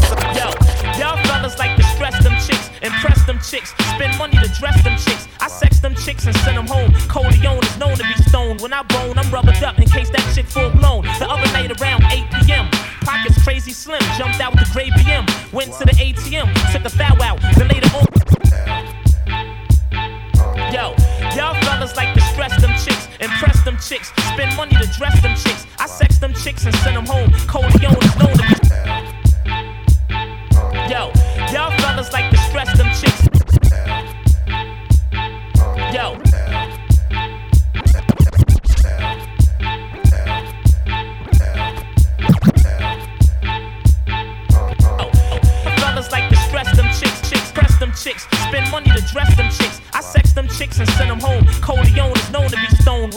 them 3.28 3.40
chicks, 3.40 3.76
spend 3.94 4.18
money 4.18 4.38
to 4.38 4.48
dress 4.58 4.82
them 4.84 4.98
chicks. 4.98 5.28
I 5.42 5.50
sex 5.50 5.80
them 5.80 5.94
chicks 5.94 6.26
and 6.26 6.36
send 6.38 6.58
them 6.58 6.66
home. 6.66 6.94
Corleone 7.10 7.64
is 7.64 7.78
known 7.78 7.96
to 7.96 8.04
be 8.04 8.24
stoned. 8.24 8.62
When 8.62 8.74
I 8.74 8.82
bone, 8.84 9.20
I'm 9.20 9.30
rubbered 9.32 9.62
up 9.64 9.78
in 9.80 9.88
case 9.88 10.10
that 10.12 10.24
chick 10.34 10.46
full 10.46 10.72
blown. 10.72 11.04
The 11.20 11.28
other 11.30 11.52
night 11.52 11.70
around 11.80 12.04
8 12.04 12.26
p.m. 12.42 12.70
Pockets 13.02 13.44
crazy 13.44 13.72
slim, 13.72 14.02
jumped 14.18 14.40
out 14.40 14.56
with 14.56 14.66
the 14.66 14.74
gray 14.74 14.90
BM. 14.90 15.28
Went 15.52 15.74
to 15.74 15.86
the 15.86 15.92
ATM, 15.92 16.48
took 16.72 16.86
a 16.86 16.90
foul 16.90 17.22
out, 17.22 17.40
then 17.58 17.68
later 17.68 17.92
on. 17.96 18.06
Yo, 20.72 20.96
y'all 21.36 21.54
fellas 21.62 21.96
like 21.96 22.14
to 22.16 22.22
stress 22.32 22.60
them 22.62 22.72
chicks, 22.80 23.08
impress 23.20 23.62
them 23.64 23.78
chicks, 23.78 24.12
spend 24.34 24.56
money 24.56 24.76
to 24.76 24.88
dress 24.98 25.22
them 25.22 25.36
chicks. 25.36 25.68
I 25.80 25.86
sex 25.88 26.18
them 26.18 26.34
chicks 26.34 26.66
and 26.66 26.74
send 26.78 26.96
them 26.96 27.06
home. 27.06 27.32
Corleone 27.48 28.04
is 28.04 28.16
known 28.18 28.38
to 28.38 28.48
be. 28.48 28.57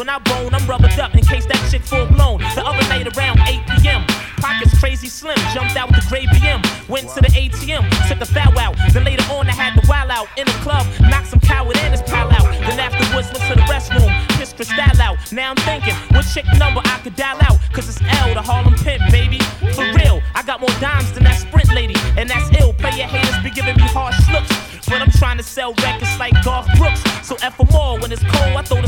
When 0.00 0.08
I 0.08 0.16
bone, 0.16 0.54
I'm 0.54 0.66
rubbered 0.66 0.98
up 0.98 1.14
in 1.14 1.20
case 1.20 1.44
that 1.44 1.60
chick 1.70 1.82
full 1.82 2.06
blown. 2.06 2.40
The 2.56 2.64
other 2.64 2.80
night 2.88 3.04
around 3.04 3.36
8 3.44 3.84
p.m. 3.84 4.00
Pockets 4.40 4.72
crazy 4.80 5.08
slim, 5.08 5.36
jumped 5.52 5.76
out 5.76 5.92
with 5.92 6.00
the 6.00 6.08
gray 6.08 6.24
BM. 6.24 6.64
Went 6.88 7.04
wow. 7.04 7.14
to 7.16 7.20
the 7.20 7.28
ATM, 7.28 7.84
took 8.08 8.18
a 8.22 8.24
foul 8.24 8.58
out. 8.58 8.76
Then 8.94 9.04
later 9.04 9.28
on, 9.28 9.46
I 9.46 9.52
had 9.52 9.76
the 9.76 9.86
wild 9.86 10.08
out 10.08 10.28
in 10.38 10.46
the 10.46 10.56
club, 10.64 10.86
knocked 11.02 11.26
some 11.26 11.40
coward 11.40 11.76
and 11.76 11.92
his 11.92 12.00
pal 12.08 12.32
out. 12.32 12.48
Then 12.64 12.80
afterwards, 12.80 13.28
went 13.28 13.44
to 13.44 13.54
the 13.60 13.66
restroom, 13.68 14.08
pissed 14.40 14.56
style 14.64 15.00
out. 15.04 15.20
Now 15.32 15.50
I'm 15.50 15.60
thinking, 15.68 15.92
what 16.16 16.24
chick 16.24 16.46
number 16.56 16.80
I 16.82 16.96
could 17.04 17.14
dial 17.14 17.36
out? 17.42 17.60
Cause 17.74 17.86
it's 17.86 18.00
L, 18.24 18.32
the 18.32 18.40
Harlem 18.40 18.76
Pimp, 18.80 19.04
baby. 19.12 19.38
For 19.76 19.84
real, 20.00 20.22
I 20.34 20.42
got 20.42 20.60
more 20.62 20.72
dimes 20.80 21.12
than 21.12 21.24
that 21.24 21.36
Sprint 21.44 21.74
lady, 21.74 21.96
and 22.16 22.24
that's 22.24 22.48
ill. 22.58 22.72
Player 22.72 23.04
haters 23.04 23.36
be 23.44 23.50
giving 23.50 23.76
me 23.76 23.84
harsh 23.92 24.16
looks. 24.32 24.48
When 24.88 25.02
I'm 25.02 25.10
trying 25.10 25.36
to 25.36 25.44
sell 25.44 25.72
records 25.84 26.18
like 26.18 26.34
Garth 26.42 26.66
Brooks. 26.76 27.02
So 27.22 27.36
F 27.42 27.56
them 27.58 27.68
all, 27.72 28.00
when 28.00 28.10
it's 28.10 28.24
cold, 28.24 28.56
I 28.56 28.62
throw 28.62 28.79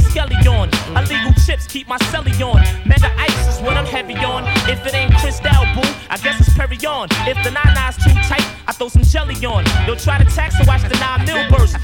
my 1.93 1.99
celly 2.09 2.33
on. 2.41 2.57
Mega 2.89 3.13
ice 3.21 3.49
is 3.49 3.61
what 3.61 3.77
I'm 3.77 3.85
heavy 3.85 4.17
on. 4.25 4.45
If 4.65 4.81
it 4.87 4.95
ain't 4.95 5.13
Cristal 5.21 5.53
boo, 5.77 5.85
I 6.09 6.17
guess 6.17 6.41
it's 6.41 6.57
Perry 6.57 6.79
on. 6.89 7.09
If 7.29 7.37
the 7.45 7.51
nine 7.51 7.75
nine's 7.75 7.97
too 7.97 8.17
tight, 8.33 8.49
I 8.67 8.73
throw 8.73 8.89
some 8.89 9.03
jelly 9.03 9.37
on. 9.45 9.67
Yo, 9.87 9.95
try 9.95 10.17
to 10.17 10.25
tax 10.25 10.57
and 10.57 10.67
watch 10.67 10.81
the 10.89 10.97
nine 10.97 11.27
mil 11.27 11.45
burst. 11.53 11.77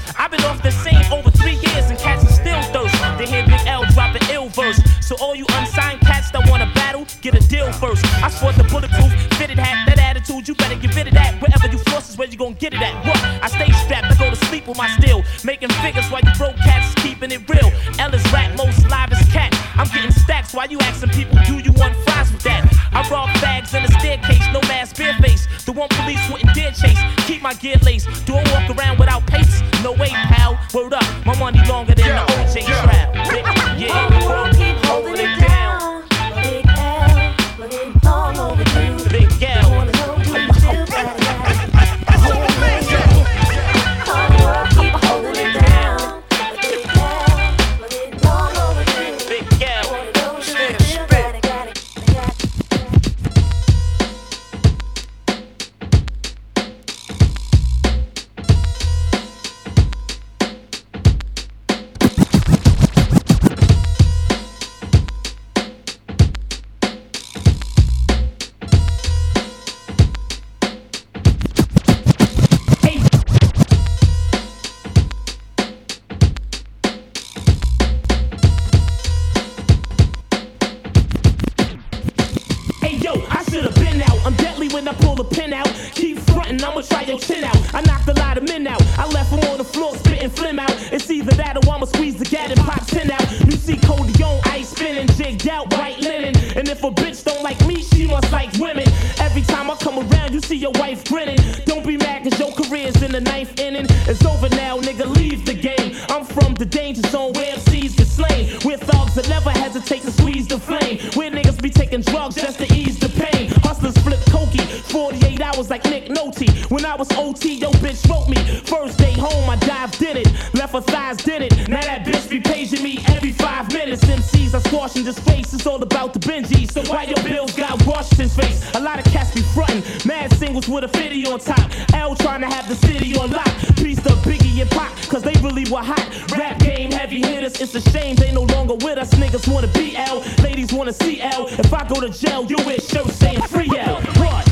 trying 132.39 132.51
to 132.51 132.55
have 132.55 132.69
the 132.69 132.87
city 132.87 133.15
on 133.17 133.31
lock. 133.31 133.47
Piece 133.75 133.99
of 133.99 134.17
Biggie 134.23 134.61
and 134.61 134.69
Pop, 134.71 134.95
cause 135.09 135.21
they 135.21 135.33
really 135.41 135.69
were 135.69 135.81
hot. 135.81 136.07
Rap 136.37 136.59
game, 136.59 136.91
heavy 136.91 137.19
hitters, 137.19 137.59
it's 137.59 137.75
a 137.75 137.81
shame 137.91 138.15
they 138.15 138.31
no 138.31 138.43
longer 138.43 138.75
with 138.75 138.97
us. 138.97 139.13
Niggas 139.15 139.51
wanna 139.51 139.67
BL, 139.67 140.43
ladies 140.43 140.71
wanna 140.71 140.93
CL. 140.93 141.47
If 141.47 141.73
I 141.73 141.87
go 141.87 141.99
to 141.99 142.09
jail, 142.09 142.45
you 142.45 142.57
wish, 142.65 142.87
show 142.87 143.03
saying 143.05 143.41
free 143.43 143.69
L. 143.77 144.01
What? 144.17 144.48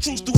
Choose 0.00 0.20
to 0.20 0.37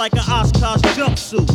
like 0.00 0.14
an 0.14 0.20
Oshkosh 0.20 0.80
jumpsuit. 0.96 1.46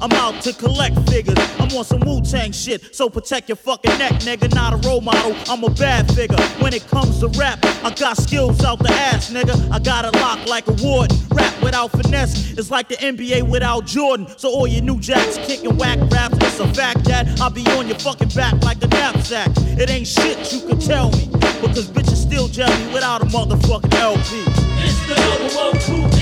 I'm 0.00 0.10
out 0.14 0.42
to 0.42 0.52
collect 0.52 0.98
figures. 1.08 1.38
I'm 1.60 1.70
on 1.78 1.84
some 1.84 2.00
Wu 2.00 2.20
Tang 2.20 2.50
shit, 2.50 2.96
so 2.96 3.08
protect 3.08 3.48
your 3.48 3.54
fucking 3.54 3.96
neck, 3.96 4.14
nigga. 4.26 4.52
Not 4.52 4.72
a 4.72 4.88
role 4.88 5.00
model, 5.00 5.36
I'm 5.48 5.62
a 5.62 5.70
bad 5.70 6.12
figure. 6.12 6.36
When 6.58 6.74
it 6.74 6.84
comes 6.88 7.20
to 7.20 7.28
rap, 7.38 7.64
I 7.84 7.94
got 7.94 8.16
skills 8.16 8.64
out 8.64 8.80
the 8.80 8.90
ass, 8.90 9.30
nigga. 9.30 9.70
I 9.70 9.78
got 9.78 10.04
it 10.04 10.20
locked 10.20 10.48
like 10.48 10.66
a 10.66 10.72
ward. 10.82 11.12
Rap 11.32 11.62
without 11.62 11.92
finesse 11.92 12.58
is 12.58 12.72
like 12.72 12.88
the 12.88 12.96
NBA 12.96 13.48
without 13.48 13.86
Jordan. 13.86 14.26
So 14.36 14.48
all 14.48 14.66
your 14.66 14.82
new 14.82 14.98
jacks 14.98 15.38
kicking 15.46 15.76
whack 15.76 16.00
raps, 16.10 16.38
it's 16.40 16.58
a 16.58 16.66
fact 16.74 17.04
that 17.04 17.40
I'll 17.40 17.50
be 17.50 17.64
on 17.78 17.86
your 17.86 18.00
fucking 18.00 18.30
back 18.30 18.60
like 18.64 18.82
a 18.82 18.88
knapsack. 18.88 19.50
It 19.78 19.88
ain't 19.90 20.08
shit 20.08 20.52
you 20.52 20.66
can 20.66 20.80
tell 20.80 21.12
me, 21.12 21.28
because 21.60 21.86
bitches 21.88 22.16
still 22.16 22.48
jelly 22.48 22.92
without 22.92 23.22
a 23.22 23.26
motherfucking 23.26 23.94
LP. 23.94 24.42
It's 24.82 25.06
the 25.06 25.14
number 25.14 25.54
one. 25.54 26.21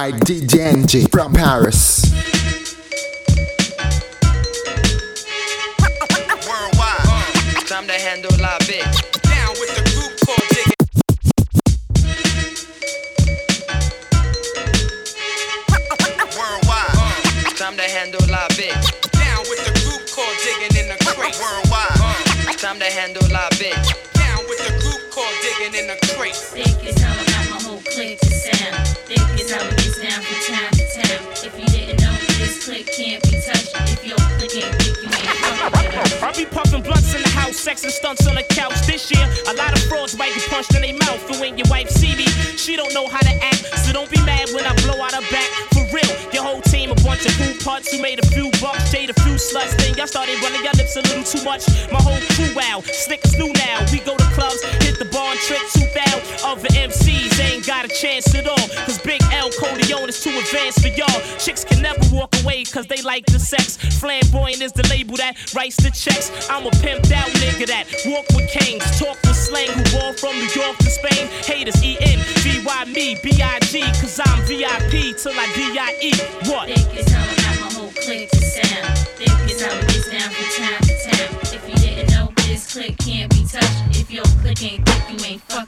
by 0.00 0.10
DJ 0.12 0.72
Enjay 0.72 1.10
from 1.10 1.34
Paris. 1.34 2.09
started 50.10 50.42
running 50.42 50.64
your 50.64 50.74
lips 50.74 50.96
a 50.96 51.02
little 51.02 51.22
too 51.22 51.44
much. 51.44 51.70
My 51.94 52.02
whole 52.02 52.18
crew 52.34 52.50
out, 52.66 52.82
snickers 52.84 53.38
new 53.38 53.52
now. 53.54 53.86
We 53.92 54.00
go 54.00 54.16
to 54.16 54.28
clubs, 54.34 54.60
hit 54.82 54.98
the 54.98 55.06
barn 55.14 55.36
trick, 55.46 55.62
2000. 55.70 56.50
Other 56.50 56.68
MCs 56.74 57.38
ain't 57.38 57.64
got 57.64 57.84
a 57.84 57.88
chance 57.88 58.34
at 58.34 58.48
all. 58.48 58.66
Cause 58.86 58.98
Big 58.98 59.22
L 59.30 59.50
Corleone 59.60 60.08
is 60.08 60.22
too 60.22 60.34
advanced 60.34 60.82
for 60.82 60.88
y'all. 60.88 61.20
Chicks 61.38 61.64
can 61.64 61.80
never 61.80 62.00
walk 62.10 62.34
away 62.42 62.64
cause 62.64 62.86
they 62.86 63.00
like 63.02 63.24
the 63.26 63.38
sex. 63.38 63.76
Flamboyant 64.00 64.62
is 64.62 64.72
the 64.72 64.86
label 64.88 65.16
that 65.16 65.36
writes 65.54 65.76
the 65.76 65.90
checks. 65.90 66.48
I'm 66.50 66.66
a 66.66 66.70
pimped 66.82 67.12
out 67.12 67.28
nigga 67.38 67.66
that 67.68 67.86
walk 68.06 68.26
with 68.34 68.50
kings, 68.50 68.82
talk 68.98 69.16
with 69.22 69.36
slang, 69.36 69.70
who 69.70 69.98
all 70.02 70.12
from 70.14 70.34
New 70.34 70.50
York 70.50 70.76
to 70.78 70.90
Spain. 70.90 71.28
Haters, 71.46 71.82
E-N, 71.84 72.18
V-Y, 72.42 72.84
me, 72.86 73.16
B-I-G, 73.22 73.80
cause 74.00 74.18
I'm 74.24 74.42
VIP 74.42 75.14
till 75.16 75.38
I 75.38 75.46
D-I-E. 75.54 76.12
What? 76.50 76.66
Think 76.66 76.98
it's 76.98 77.12
how 77.12 77.22
I 77.22 77.34
got 77.46 77.60
my 77.60 77.72
whole 77.78 77.92
clique 77.92 78.30
to 78.30 78.40
sound. 78.40 78.98
Think 79.14 79.30
it's 79.50 79.62
how 79.62 79.89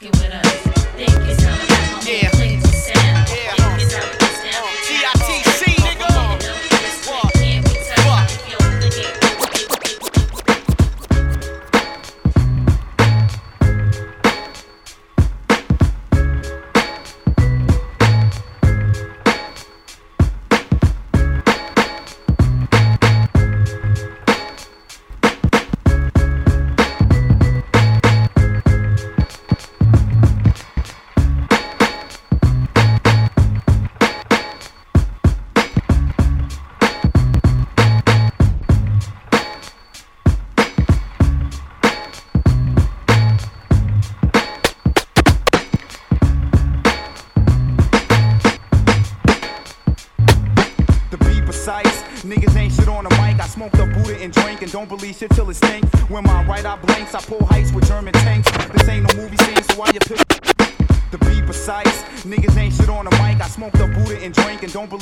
fucking 0.03 0.21
with. 0.21 0.42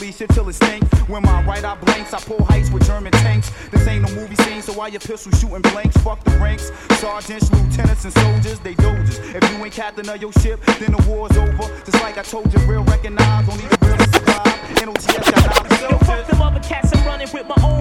Drink 0.01 0.21
and 0.21 0.29
don't 0.31 0.31
believe 0.31 0.31
shit 0.31 0.31
till 0.31 0.49
it 0.49 0.55
stink. 0.55 1.09
When 1.09 1.23
my 1.23 1.43
right 1.45 1.65
eye 1.65 1.77
blinks, 1.77 2.15
I 2.15 2.21
pull 2.21 2.43
heights 2.45 2.71
with 2.71 2.87
German 2.87 3.13
tanks. 3.13 3.51
This 3.71 3.87
ain't 3.87 4.03
no 4.03 4.15
movie 4.15 4.37
scene, 4.37 4.63
so 4.63 4.73
why 4.73 4.89
your 4.89 5.01
pistol 5.01 5.33
shooting 5.33 5.63
blanks? 5.63 5.97
Fuck 5.99 6.25
the 6.25 6.31
ranks, 6.39 6.71
sergeants, 6.99 7.51
lieutenants, 7.53 8.05
and 8.05 8.13
soldiers, 8.15 8.61
they 8.61 8.75
doges. 8.75 9.19
If 9.35 9.43
you 9.51 9.65
ain't 9.65 9.73
captain 9.73 10.09
of 10.09 10.21
your 10.21 10.33
ship, 10.35 10.61
then 10.79 10.93
the 10.93 11.03
war's 11.09 11.37
over. 11.37 11.69
Just 11.85 12.01
like 12.03 12.19
I 12.19 12.23
told 12.23 12.53
you, 12.53 12.59
real 12.67 12.85
recognize, 12.85 13.47
don't 13.47 13.59
need 13.59 13.73
a 13.73 13.79
real 13.85 13.97
to 13.97 14.09
survive. 14.13 14.51
NOTS 14.87 15.07
got 15.07 15.71
nine 15.71 15.91
Yo, 15.91 15.99
fuck 15.99 16.27
them 16.27 16.43
other 16.43 16.61
cats, 16.61 16.93
I'm 16.95 17.07
running 17.07 17.29
with 17.33 17.47
my 17.47 17.57
own 17.63 17.80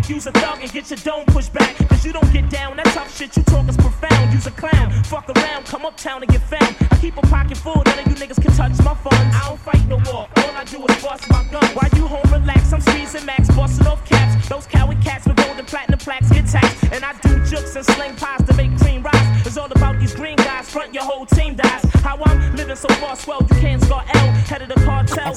like 0.00 0.08
you's 0.08 0.26
a 0.26 0.32
thug 0.32 0.58
and 0.62 0.72
get 0.72 0.88
your 0.88 0.98
dome 0.98 1.26
pushed 1.26 1.52
back. 1.52 1.76
Cause 1.88 2.06
you 2.06 2.12
don't 2.12 2.32
get 2.32 2.48
down, 2.48 2.76
that 2.76 2.86
tough 2.86 3.14
shit 3.14 3.36
you 3.36 3.42
talk 3.42 3.68
is 3.68 3.76
profound. 3.76 4.32
You's 4.32 4.46
a 4.46 4.50
clown, 4.50 4.90
fuck 5.04 5.28
around, 5.28 5.66
come 5.66 5.84
uptown 5.84 6.22
and 6.22 6.30
get 6.30 6.42
found. 6.42 6.74
I 6.90 6.96
keep 6.96 7.16
a 7.18 7.22
pocket 7.22 7.58
full, 7.58 7.82
none 7.84 7.98
of 7.98 8.06
you 8.06 8.14
niggas 8.14 8.40
can 8.40 8.52
touch 8.52 8.72
my 8.82 8.94
funds. 8.94 9.36
I 9.36 9.48
don't 9.48 9.60
fight 9.60 9.86
no 9.88 9.96
war, 10.10 10.26
all 10.36 10.54
I 10.56 10.64
do 10.64 10.78
is 10.86 11.02
bust 11.02 11.28
my 11.28 11.44
gun. 11.50 11.68
While 11.76 11.90
you 11.96 12.06
home 12.06 12.28
relax, 12.32 12.72
I'm 12.72 12.80
squeezing 12.80 13.26
max, 13.26 13.48
busting 13.54 13.86
off 13.86 14.02
caps. 14.06 14.48
Those 14.48 14.66
coward 14.66 15.02
cats 15.02 15.26
with 15.26 15.36
golden 15.36 15.66
platinum 15.66 15.98
plaques 15.98 16.30
get 16.30 16.46
taxed. 16.46 16.82
And 16.92 17.04
I 17.04 17.12
do 17.20 17.44
jukes 17.44 17.76
and 17.76 17.84
sling 17.84 18.16
pies 18.16 18.42
to 18.48 18.54
make 18.54 18.74
cream 18.78 19.02
rise. 19.02 19.46
It's 19.46 19.58
all 19.58 19.70
about 19.70 20.00
these 20.00 20.14
green 20.14 20.36
guys, 20.36 20.70
front 20.70 20.94
your 20.94 21.04
whole 21.04 21.26
team 21.26 21.56
dies. 21.56 21.84
How 22.02 22.16
I'm 22.24 22.56
living 22.56 22.76
so 22.76 22.88
far 22.94 23.16
swell, 23.16 23.42
you 23.42 23.56
can't 23.60 23.82
score 23.82 24.04
L. 24.14 24.26
Head 24.48 24.62
of 24.62 24.68
the 24.68 24.80
cartel, 24.86 25.34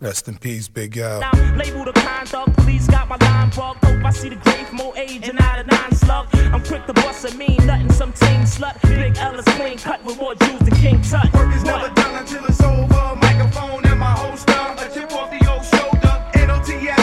Rest 0.00 0.28
in 0.28 0.38
peace, 0.38 0.68
Big 0.68 0.96
Al. 0.98 1.20
now 1.20 1.56
labeled 1.56 1.88
a 1.88 1.92
kind 1.92 2.28
thug, 2.28 2.54
police 2.54 2.86
got 2.86 3.08
my 3.08 3.16
line 3.16 3.50
bugged. 3.50 3.95
Hope 3.96 4.04
I 4.04 4.10
see 4.10 4.28
the 4.28 4.36
grave 4.36 4.72
old 4.72 4.94
age 4.94 5.26
and 5.26 5.40
out 5.40 5.58
of 5.58 5.66
nine 5.68 5.92
slug. 5.92 6.28
I'm 6.52 6.62
quick 6.62 6.84
to 6.86 6.92
bust 6.92 7.24
a 7.24 7.34
mean 7.36 7.64
nothing, 7.66 7.90
some 7.92 8.12
team 8.12 8.42
slut. 8.42 8.80
Big 8.82 9.16
L 9.16 9.34
is 9.38 9.44
clean 9.56 9.78
cut 9.78 10.04
with 10.04 10.18
more 10.18 10.34
juice 10.34 10.60
than 10.60 10.74
King 10.76 11.00
Tut. 11.00 11.32
Work 11.32 11.54
is 11.54 11.64
never 11.64 11.88
done 11.94 12.14
until 12.14 12.44
it's 12.44 12.60
over. 12.60 13.16
Microphone 13.22 13.86
and 13.86 13.98
my 13.98 14.10
holster, 14.10 14.52
a 14.52 14.90
chip 14.92 15.12
off 15.12 15.30
the 15.30 15.50
old 15.50 15.64
shoulder. 15.64 16.14
NOTS 16.46 16.68
got 16.68 16.82
nine 16.82 16.95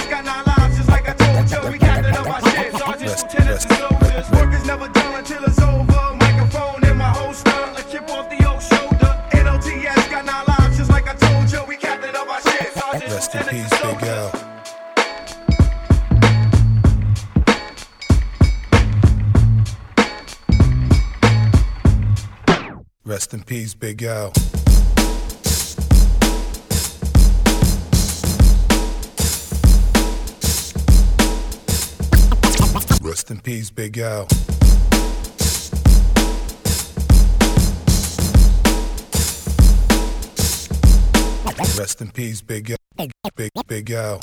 peace, 23.54 23.76
Big 23.76 24.01
Al. 24.01 24.32
Rest 33.04 33.30
in 33.30 33.39
peace, 33.41 33.70
Big 33.70 33.99
Al. 33.99 34.28
Rest 41.78 42.01
in 42.01 42.10
peace, 42.10 42.41
Big 42.41 42.72
Al. 42.72 42.78
Big 43.36 43.51
Big 43.68 43.89
yo, 43.89 44.20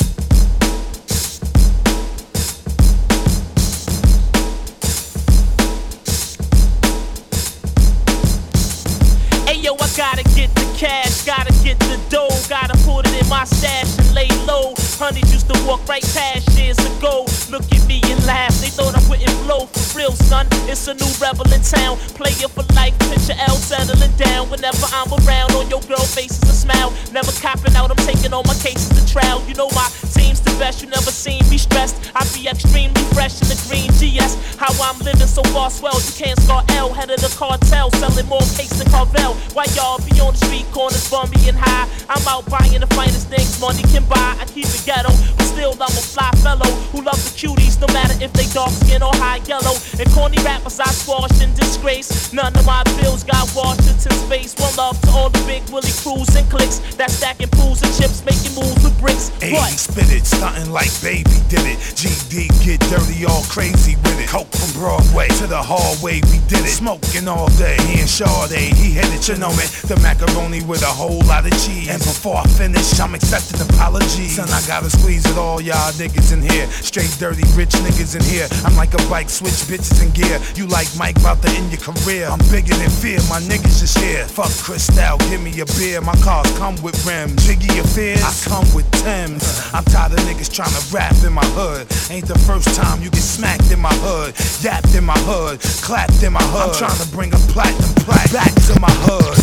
gotta 9.97 10.23
get 10.35 10.55
the 10.55 10.67
cash, 10.77 11.25
gotta 11.25 11.53
get 11.65 11.79
the 11.81 11.99
dough, 12.09 12.31
gotta 12.49 12.77
put 12.85 13.07
it 13.07 13.23
in 13.23 13.29
my 13.29 13.45
stash 13.45 13.99
and 13.99 14.15
lay 14.15 14.29
low. 14.47 14.75
Honey 14.99 15.21
used 15.33 15.49
to 15.49 15.57
walk 15.67 15.87
right 15.89 16.05
past 16.15 16.49
years 16.59 16.79
ago. 16.79 17.27
Look 17.51 17.65
at 17.73 17.87
me 17.87 18.01
and 18.05 18.21
laugh, 18.27 18.55
they 18.61 18.69
thought 18.69 18.95
I 18.95 19.03
wouldn't 19.09 19.35
blow 19.45 19.67
for 19.67 19.99
real, 19.99 20.13
son. 20.13 20.47
It's 20.69 20.87
a 20.89 20.95
new 20.95 21.11
rebel 21.21 21.47
in 21.53 21.63
town, 21.63 21.97
player 22.15 22.49
for 22.49 22.65
life, 22.75 22.97
picture 23.11 23.37
L 23.49 23.57
settling 23.57 24.15
down. 24.17 24.51
Whenever 24.51 24.87
I'm 24.93 25.11
around, 25.25 25.53
on 25.53 25.69
your 25.71 25.83
girl 25.89 26.05
faces 26.05 26.43
a 26.45 26.55
smile. 26.55 26.93
Never 27.13 27.33
copping 27.41 27.75
out, 27.75 27.91
I'm 27.91 28.03
taking 28.07 28.33
all 28.33 28.45
my 28.45 28.55
cases 28.55 28.89
to 28.91 29.03
trial. 29.07 29.43
You 29.49 29.55
know 29.55 29.69
my 29.75 29.89
team's 30.13 30.41
the 30.41 30.55
best, 30.59 30.83
you 30.83 30.89
never 30.89 31.11
seen 31.11 31.43
me 31.49 31.59
stressed. 31.59 31.97
I 32.15 32.25
be 32.35 32.49
extremely 32.49 33.03
fresh 33.15 33.41
in 33.43 33.49
the 33.49 33.59
green 33.69 33.91
GS. 33.99 34.57
How 34.57 34.73
I'm 34.81 34.99
living 35.01 35.29
so 35.29 35.43
far 35.55 35.71
swell, 35.71 35.99
you 36.01 36.13
can't 36.17 36.40
scar 36.51 36.65
L. 36.71 36.93
Head 36.93 37.11
of 37.11 37.21
the 37.21 37.33
cartel, 37.39 37.91
selling 37.93 38.27
more 38.27 38.43
cakes 38.59 38.79
than 38.79 38.91
Carvel. 38.91 39.35
Why 39.55 39.65
y'all 39.77 39.99
be 40.03 40.19
on 40.21 40.35
the 40.35 40.41
street 40.47 40.67
corners, 40.73 41.09
bummy 41.11 41.49
and 41.49 41.57
high? 41.57 41.87
I'm 42.11 42.27
out 42.27 42.45
buying 42.51 42.81
the 42.81 42.91
finest 42.99 43.29
things 43.29 43.61
money 43.61 43.83
can 43.95 44.05
buy. 44.11 44.35
I 44.41 44.45
keep 44.47 44.67
it 44.67 44.83
ghetto, 44.85 45.15
but 45.39 45.47
still 45.47 45.73
I'm 45.79 45.95
a 45.95 46.03
fly 46.03 46.31
fellow 46.43 46.67
who 46.91 47.03
love 47.03 47.21
the 47.23 47.31
cuties, 47.39 47.79
no 47.81 47.87
matter 47.95 48.15
if 48.19 48.33
they 48.33 48.47
dark 48.51 48.73
skin 48.83 49.03
or 49.03 49.15
high 49.15 49.39
yellow. 49.47 49.79
And 49.99 50.11
corny 50.11 50.43
rappers 50.43 50.81
I 50.81 50.91
squashed 50.91 51.39
in 51.43 51.55
disgrace. 51.55 52.33
None 52.33 52.51
of 52.57 52.67
my 52.67 52.83
bills 52.99 53.23
got 53.23 53.47
washed 53.55 53.87
into 53.87 54.11
space. 54.27 54.55
One 54.59 54.75
love 54.75 55.01
to 55.07 55.11
all 55.15 55.31
the 55.31 55.43
big 55.47 55.63
Willie 55.71 55.95
crews 56.03 56.35
and 56.35 56.47
clicks 56.51 56.83
that 56.99 57.11
stacking 57.11 57.51
pools 57.55 57.83
and 57.83 57.93
chips, 57.95 58.25
making 58.27 58.59
moves 58.59 58.83
with 58.83 58.99
bricks. 58.99 59.31
Hey, 59.39 59.55
What? 59.55 59.71
spit 59.71 60.11
it, 60.11 60.27
stunting 60.27 60.73
like 60.75 60.91
baby 61.01 61.39
did 61.47 61.63
it. 61.63 61.79
GD 61.95 62.51
get 62.67 62.81
dirty, 62.91 63.23
all 63.25 63.45
crazy 63.47 63.95
with 64.03 64.19
it. 64.19 64.27
Coke 64.29 64.51
from 64.51 64.71
Broadway 64.81 65.29
to 65.39 65.47
the 65.47 65.63
hallway, 65.63 66.21
we 66.33 66.40
did 66.49 66.65
it. 66.65 66.75
Smoking 66.81 67.29
all 67.29 67.49
day, 67.59 67.77
he 67.89 68.01
and 68.01 68.09
Sade, 68.09 68.57
he 68.57 68.93
hit 68.93 69.09
it, 69.13 69.29
you 69.29 69.37
know 69.37 69.51
me. 69.51 69.67
The 69.87 69.99
macaroni 70.03 70.63
with 70.63 70.83
a 70.83 70.93
whole 70.93 71.21
lot 71.27 71.45
of 71.45 71.53
cheese. 71.65 71.89
And 71.89 71.99
before 71.99 72.37
I 72.37 72.47
finish, 72.57 72.99
I'm 73.01 73.15
accepting 73.15 73.61
apologies. 73.61 74.37
Son, 74.37 74.49
I 74.49 74.61
gotta 74.67 74.91
squeeze 74.91 75.25
it 75.27 75.37
all, 75.37 75.61
y'all 75.61 75.93
niggas 75.99 76.33
in 76.33 76.43
here. 76.43 76.67
Straight 76.81 77.11
dirty 77.19 77.45
rich 77.55 77.75
niggas 77.85 78.17
in 78.17 78.25
here. 78.25 78.49
I'm 78.65 78.77
like 78.77 78.95
a 78.95 79.03
bike, 79.09 79.29
switch 79.29 79.67
bitches 79.69 80.03
in 80.03 80.11
gear. 80.13 80.41
You 80.55 80.67
like 80.67 80.89
Mike, 80.97 81.19
about 81.19 81.43
to 81.43 81.51
end 81.51 81.71
your 81.73 81.81
career. 81.81 82.27
I'm 82.27 82.41
bigger 82.51 82.75
than 82.75 82.91
fear, 82.91 83.19
my 83.29 83.41
niggas 83.41 83.83
is 83.83 83.95
here. 83.95 84.25
Fuck 84.27 84.53
Cristal, 84.63 85.19
give 85.31 85.41
me 85.41 85.53
a 85.61 85.67
beer. 85.79 86.01
My 86.01 86.17
cars 86.23 86.51
come 86.59 86.81
with 86.83 86.97
rims. 87.07 87.47
Jiggy 87.47 87.79
affairs, 87.79 88.23
I 88.23 88.33
come 88.49 88.67
with 88.75 88.91
Timbs. 89.03 89.45
I'm 89.73 89.85
tired 89.85 90.13
of 90.13 90.21
niggas 90.21 90.53
trying 90.53 90.73
to 90.73 90.83
rap 90.95 91.15
in 91.25 91.33
my 91.33 91.47
hood. 91.57 91.87
Ain't 92.11 92.27
the 92.27 92.39
first 92.41 92.75
time 92.75 93.03
you 93.03 93.11
get 93.11 93.23
smacked 93.23 93.71
in 93.71 93.81
my 93.81 93.95
hood. 94.05 94.35
Yapped 94.63 94.95
in 94.95 95.05
my 95.05 95.19
hood, 95.25 95.61
clapped 95.83 96.23
in 96.23 96.30
my 96.33 96.43
hood. 96.55 96.71
I'm 96.71 96.75
trying 96.75 96.99
to 96.99 97.09
bring 97.11 97.33
a 97.35 97.41
platinum 97.51 97.95
plaque 98.07 98.33
back 98.33 98.55
to 98.71 98.79
my 98.81 98.93
hood. 99.05 99.39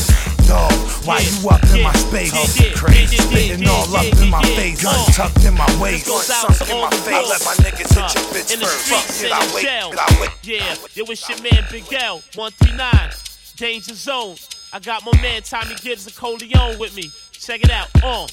Dog, 0.48 0.72
why 1.04 1.20
you 1.20 1.50
up 1.50 1.64
in 1.76 1.84
my 1.84 1.92
space? 1.94 2.32
Crazy, 2.80 3.18
spitting 3.18 3.68
all 3.68 3.84
up 3.96 4.08
in 4.22 4.30
my 4.30 4.42
face, 4.56 4.84
untucked 4.84 5.44
in 5.44 5.54
my 5.54 5.68
waist, 5.82 6.08
sunk 6.08 6.70
in 6.72 6.80
my 6.80 6.90
face. 7.04 7.14
I 7.14 7.28
let 7.28 7.44
my 7.44 7.56
niggas 7.60 7.92
hit 7.92 8.00
uh, 8.00 8.12
your 8.16 8.28
bitch 8.32 8.54
in 8.54 8.60
first. 8.64 8.88
Fuck 8.88 9.08
it, 9.26 9.32
I 9.32 9.44
wait. 9.54 9.68
I 9.68 10.22
wait. 10.22 10.32
Yeah, 10.44 10.76
it 10.96 11.08
was 11.08 11.20
your 11.28 11.42
man 11.44 11.66
Big 11.70 11.92
L, 11.92 12.24
139, 12.36 13.12
Danger 13.58 13.94
Zone. 13.94 14.36
I 14.72 14.80
got 14.80 15.06
my 15.06 15.12
man 15.22 15.42
Tommy 15.44 15.76
Gibbs 15.76 16.08
and 16.08 16.16
Corleone 16.16 16.80
with 16.80 16.96
me. 16.96 17.12
Check 17.32 17.64
it 17.64 17.72
out, 17.72 17.88
on. 18.04 18.28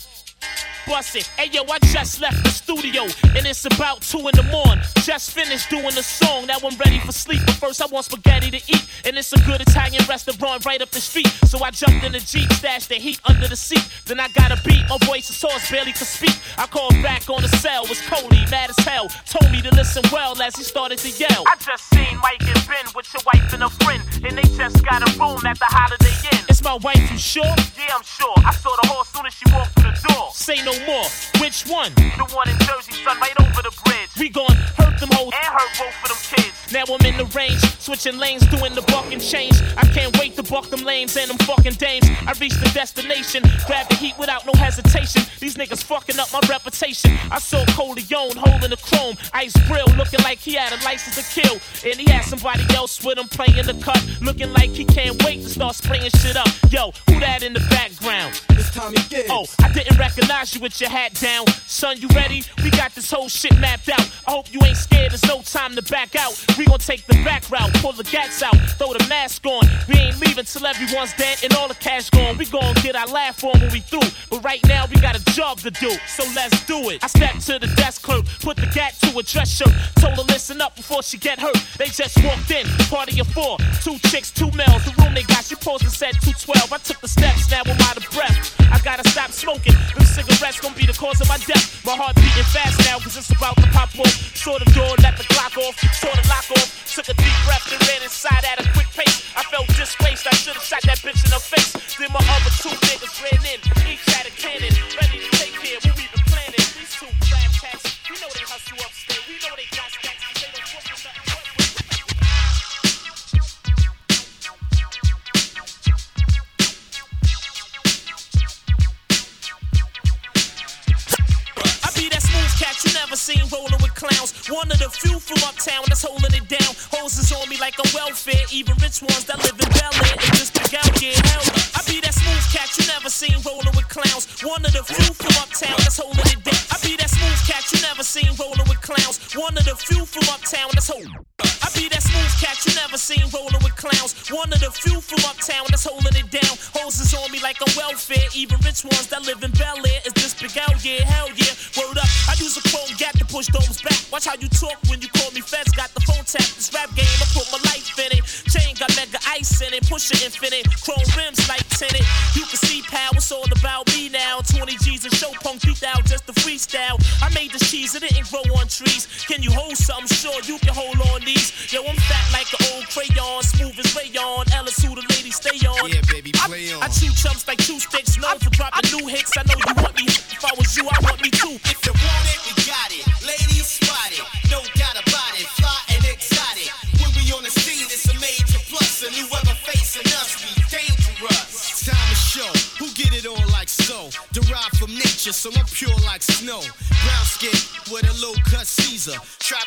Bust 0.86 1.16
it. 1.16 1.26
Hey 1.38 1.48
yo, 1.50 1.62
I 1.64 1.78
just 1.78 2.20
left 2.20 2.44
the 2.44 2.50
studio 2.50 3.02
and 3.36 3.46
it's 3.46 3.64
about 3.64 4.02
two 4.02 4.18
in 4.18 4.34
the 4.36 4.42
morning. 4.52 4.84
Just 5.02 5.32
finished 5.32 5.70
doing 5.70 5.94
the 5.94 6.02
song, 6.02 6.46
now 6.46 6.56
I'm 6.62 6.76
ready 6.76 6.98
for 6.98 7.12
sleep. 7.12 7.40
But 7.46 7.56
first 7.56 7.80
I 7.80 7.86
want 7.86 8.04
spaghetti 8.04 8.50
to 8.50 8.60
eat, 8.68 8.84
and 9.04 9.16
it's 9.16 9.32
a 9.32 9.40
good 9.40 9.60
Italian 9.60 10.02
restaurant 10.08 10.64
right 10.64 10.80
up 10.82 10.90
the 10.90 11.00
street. 11.00 11.28
So 11.46 11.62
I 11.64 11.70
jumped 11.70 12.04
in 12.04 12.12
the 12.12 12.20
Jeep, 12.20 12.52
stashed 12.52 12.90
the 12.90 12.96
heat 12.96 13.20
under 13.24 13.48
the 13.48 13.56
seat. 13.56 13.84
Then 14.04 14.20
I 14.20 14.28
got 14.28 14.52
a 14.52 14.60
beat, 14.64 14.84
my 14.88 14.98
voice 15.06 15.30
is 15.30 15.40
hoarse, 15.40 15.70
barely 15.70 15.92
could 15.92 16.06
speak. 16.06 16.36
I 16.58 16.66
called 16.66 16.94
back 17.02 17.28
on 17.30 17.42
the 17.42 17.48
cell, 17.48 17.86
was 17.88 18.00
Coley, 18.02 18.44
mad 18.50 18.70
as 18.70 18.84
hell. 18.84 19.08
Told 19.24 19.50
me 19.52 19.62
to 19.62 19.74
listen 19.74 20.02
well 20.12 20.40
as 20.42 20.54
he 20.56 20.64
started 20.64 20.98
to 20.98 21.10
yell. 21.10 21.44
I 21.46 21.56
just 21.56 21.88
seen 21.90 22.18
Mike 22.20 22.44
and 22.44 22.60
Ben 22.68 22.86
with 22.94 23.08
your 23.12 23.22
wife 23.32 23.52
and 23.52 23.62
a 23.62 23.70
friend, 23.70 24.02
and 24.24 24.36
they 24.36 24.48
just 24.56 24.84
got 24.84 25.00
a 25.00 25.10
room 25.18 25.44
at 25.46 25.58
the 25.58 25.68
Holiday 25.68 26.12
Inn. 26.32 26.44
It's 26.48 26.62
my 26.62 26.76
wife, 26.76 27.10
you 27.10 27.18
sure? 27.18 27.44
Yeah, 27.76 27.96
I'm 27.96 28.04
sure. 28.04 28.34
I 28.36 28.52
saw 28.52 28.74
the 28.82 28.88
horse 28.88 29.08
soon 29.08 29.26
as 29.26 29.34
she 29.34 29.44
walked 29.52 29.72
through 29.80 29.90
the 29.90 30.12
door. 30.12 30.30
Say 30.32 30.56
no 30.64 30.73
more. 30.86 31.06
Which 31.40 31.62
one? 31.66 31.92
The 31.94 32.26
one 32.34 32.48
in 32.48 32.58
Jersey, 32.60 32.92
son, 33.04 33.18
right 33.20 33.34
over 33.40 33.62
the 33.62 33.74
bridge. 33.84 34.10
We 34.18 34.28
gon' 34.28 34.54
hurt 34.76 34.98
them 35.00 35.10
hoes 35.12 35.32
and 35.32 35.52
hurt 35.54 35.70
both 35.78 35.94
of 36.02 36.08
them 36.08 36.20
kids. 36.36 36.72
Now 36.72 36.84
I'm 36.88 37.06
in 37.06 37.16
the 37.16 37.26
range, 37.36 37.60
switching 37.78 38.18
lanes, 38.18 38.46
doing 38.48 38.74
the 38.74 38.82
buck 38.82 39.12
and 39.12 39.22
change. 39.22 39.54
I 39.76 39.86
can't 39.92 40.16
wait 40.18 40.34
to 40.36 40.42
buck 40.42 40.70
them 40.70 40.82
lanes 40.82 41.16
and 41.16 41.30
them 41.30 41.38
fucking 41.38 41.74
dames. 41.74 42.06
I 42.26 42.32
reached 42.40 42.60
the 42.60 42.70
destination, 42.74 43.42
grab 43.66 43.88
the 43.88 43.96
heat 43.96 44.14
without 44.18 44.46
no 44.46 44.52
hesitation. 44.54 45.22
These 45.38 45.56
niggas 45.56 45.84
fucking 45.84 46.18
up 46.18 46.32
my 46.32 46.40
reputation. 46.48 47.16
I 47.30 47.38
saw 47.38 47.64
Corleone 47.76 48.36
holding 48.36 48.70
the 48.70 48.76
chrome, 48.76 49.16
ice 49.32 49.54
grill, 49.68 49.86
looking 49.96 50.20
like 50.24 50.38
he 50.38 50.54
had 50.54 50.72
a 50.72 50.82
license 50.84 51.16
to 51.16 51.40
kill. 51.40 51.60
And 51.84 52.00
he 52.00 52.10
had 52.10 52.24
somebody 52.24 52.64
else 52.74 53.04
with 53.04 53.18
him 53.18 53.28
playing 53.28 53.66
the 53.66 53.74
cut, 53.82 54.02
looking 54.20 54.52
like 54.52 54.70
he 54.70 54.84
can't 54.84 55.22
wait 55.22 55.42
to 55.42 55.48
start 55.48 55.76
spraying 55.76 56.10
shit 56.16 56.36
up. 56.36 56.48
Yo, 56.70 56.92
who 57.08 57.20
that 57.20 57.42
in 57.42 57.52
the 57.52 57.64
background? 57.70 58.40
It's 58.50 58.70
Tommy 58.74 58.98
Gibbs. 59.08 59.28
Oh, 59.30 59.46
I 59.62 59.72
didn't 59.72 59.98
recognize 59.98 60.54
you 60.54 60.63
with 60.64 60.80
your 60.80 60.88
hat 60.88 61.12
down. 61.20 61.46
Son, 61.66 62.00
you 62.00 62.08
ready? 62.16 62.42
We 62.64 62.70
got 62.70 62.94
this 62.94 63.10
whole 63.10 63.28
shit 63.28 63.52
mapped 63.60 63.90
out. 63.90 64.00
I 64.26 64.30
hope 64.30 64.50
you 64.50 64.58
ain't 64.64 64.78
scared, 64.78 65.12
there's 65.12 65.26
no 65.28 65.42
time 65.42 65.76
to 65.76 65.82
back 65.82 66.16
out. 66.16 66.32
We 66.56 66.64
gon' 66.64 66.78
take 66.78 67.06
the 67.06 67.20
back 67.22 67.50
route, 67.50 67.70
pull 67.74 67.92
the 67.92 68.02
gats 68.04 68.42
out, 68.42 68.56
throw 68.78 68.94
the 68.94 69.04
mask 69.06 69.44
on. 69.44 69.62
We 69.86 69.96
ain't 69.96 70.18
leaving 70.20 70.46
till 70.46 70.64
everyone's 70.64 71.12
dead 71.14 71.44
and 71.44 71.52
all 71.52 71.68
the 71.68 71.74
cash 71.74 72.08
gone. 72.08 72.38
We 72.38 72.46
gon' 72.46 72.72
get 72.80 72.96
our 72.96 73.06
laugh 73.08 73.44
on 73.44 73.60
when 73.60 73.72
we 73.72 73.80
through. 73.80 74.08
But 74.30 74.42
right 74.42 74.60
now, 74.66 74.86
we 74.86 74.98
got 75.02 75.14
a 75.14 75.24
job 75.36 75.58
to 75.60 75.70
do, 75.70 75.90
so 76.08 76.24
let's 76.34 76.64
do 76.64 76.88
it. 76.88 77.04
I 77.04 77.08
stepped 77.08 77.44
to 77.46 77.58
the 77.58 77.68
desk 77.76 78.00
clerk, 78.00 78.24
put 78.40 78.56
the 78.56 78.66
gat 78.72 78.94
to 79.02 79.18
a 79.18 79.22
dress 79.22 79.50
shirt, 79.54 79.74
told 79.96 80.16
her 80.16 80.24
listen 80.32 80.62
up 80.62 80.76
before 80.76 81.02
she 81.02 81.18
get 81.18 81.38
hurt. 81.38 81.60
They 81.76 81.92
just 81.92 82.16
walked 82.24 82.50
in, 82.50 82.66
party 82.88 83.20
of 83.20 83.28
four, 83.28 83.58
two 83.82 83.98
chicks, 84.08 84.30
two 84.30 84.50
males. 84.52 84.82
The 84.86 84.94
room 85.02 85.12
they 85.12 85.24
got, 85.24 85.44
she 85.44 85.56
paused 85.56 85.84
and 85.84 85.92
said 85.92 86.14
212. 86.24 86.72
I 86.72 86.78
took 86.78 87.00
the 87.02 87.08
steps, 87.08 87.50
now 87.50 87.60
I'm 87.66 87.80
out 87.82 87.98
of 87.98 88.08
breath. 88.12 88.56
I 88.72 88.78
gotta 88.80 89.06
stop 89.10 89.30
smoking, 89.30 89.74
them 89.94 90.04
cigarettes 90.06 90.53
gon' 90.60 90.74
be 90.74 90.86
the 90.86 90.92
cause 90.92 91.20
of 91.20 91.28
my 91.28 91.38
death. 91.48 91.84
My 91.84 91.96
heart 91.96 92.14
beating 92.16 92.46
fast 92.54 92.78
now, 92.86 92.98
cause 92.98 93.16
it's 93.16 93.30
about 93.30 93.56
to 93.56 93.66
pop 93.74 93.90
off. 93.98 94.14
Saw 94.36 94.58
the 94.58 94.68
door, 94.76 94.94
let 95.02 95.16
the 95.16 95.24
clock 95.34 95.56
off, 95.58 95.74
saw 95.96 96.12
the 96.14 96.24
lock 96.28 96.46
off. 96.54 96.68
Took 96.94 97.08
a 97.08 97.14
deep 97.14 97.38
breath 97.48 97.66
and 97.72 97.80
ran 97.88 98.02
inside 98.02 98.44
at 98.46 98.62
a 98.62 98.66
quick 98.70 98.86
pace. 98.94 99.34
I 99.34 99.42
felt 99.50 99.66
disgraced, 99.74 100.26
I 100.26 100.34
should've 100.36 100.53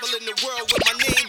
Traveling 0.08 0.36
the 0.36 0.45
world 0.45 0.72
with 0.72 0.84
my 0.88 0.95
name. 1.03 1.28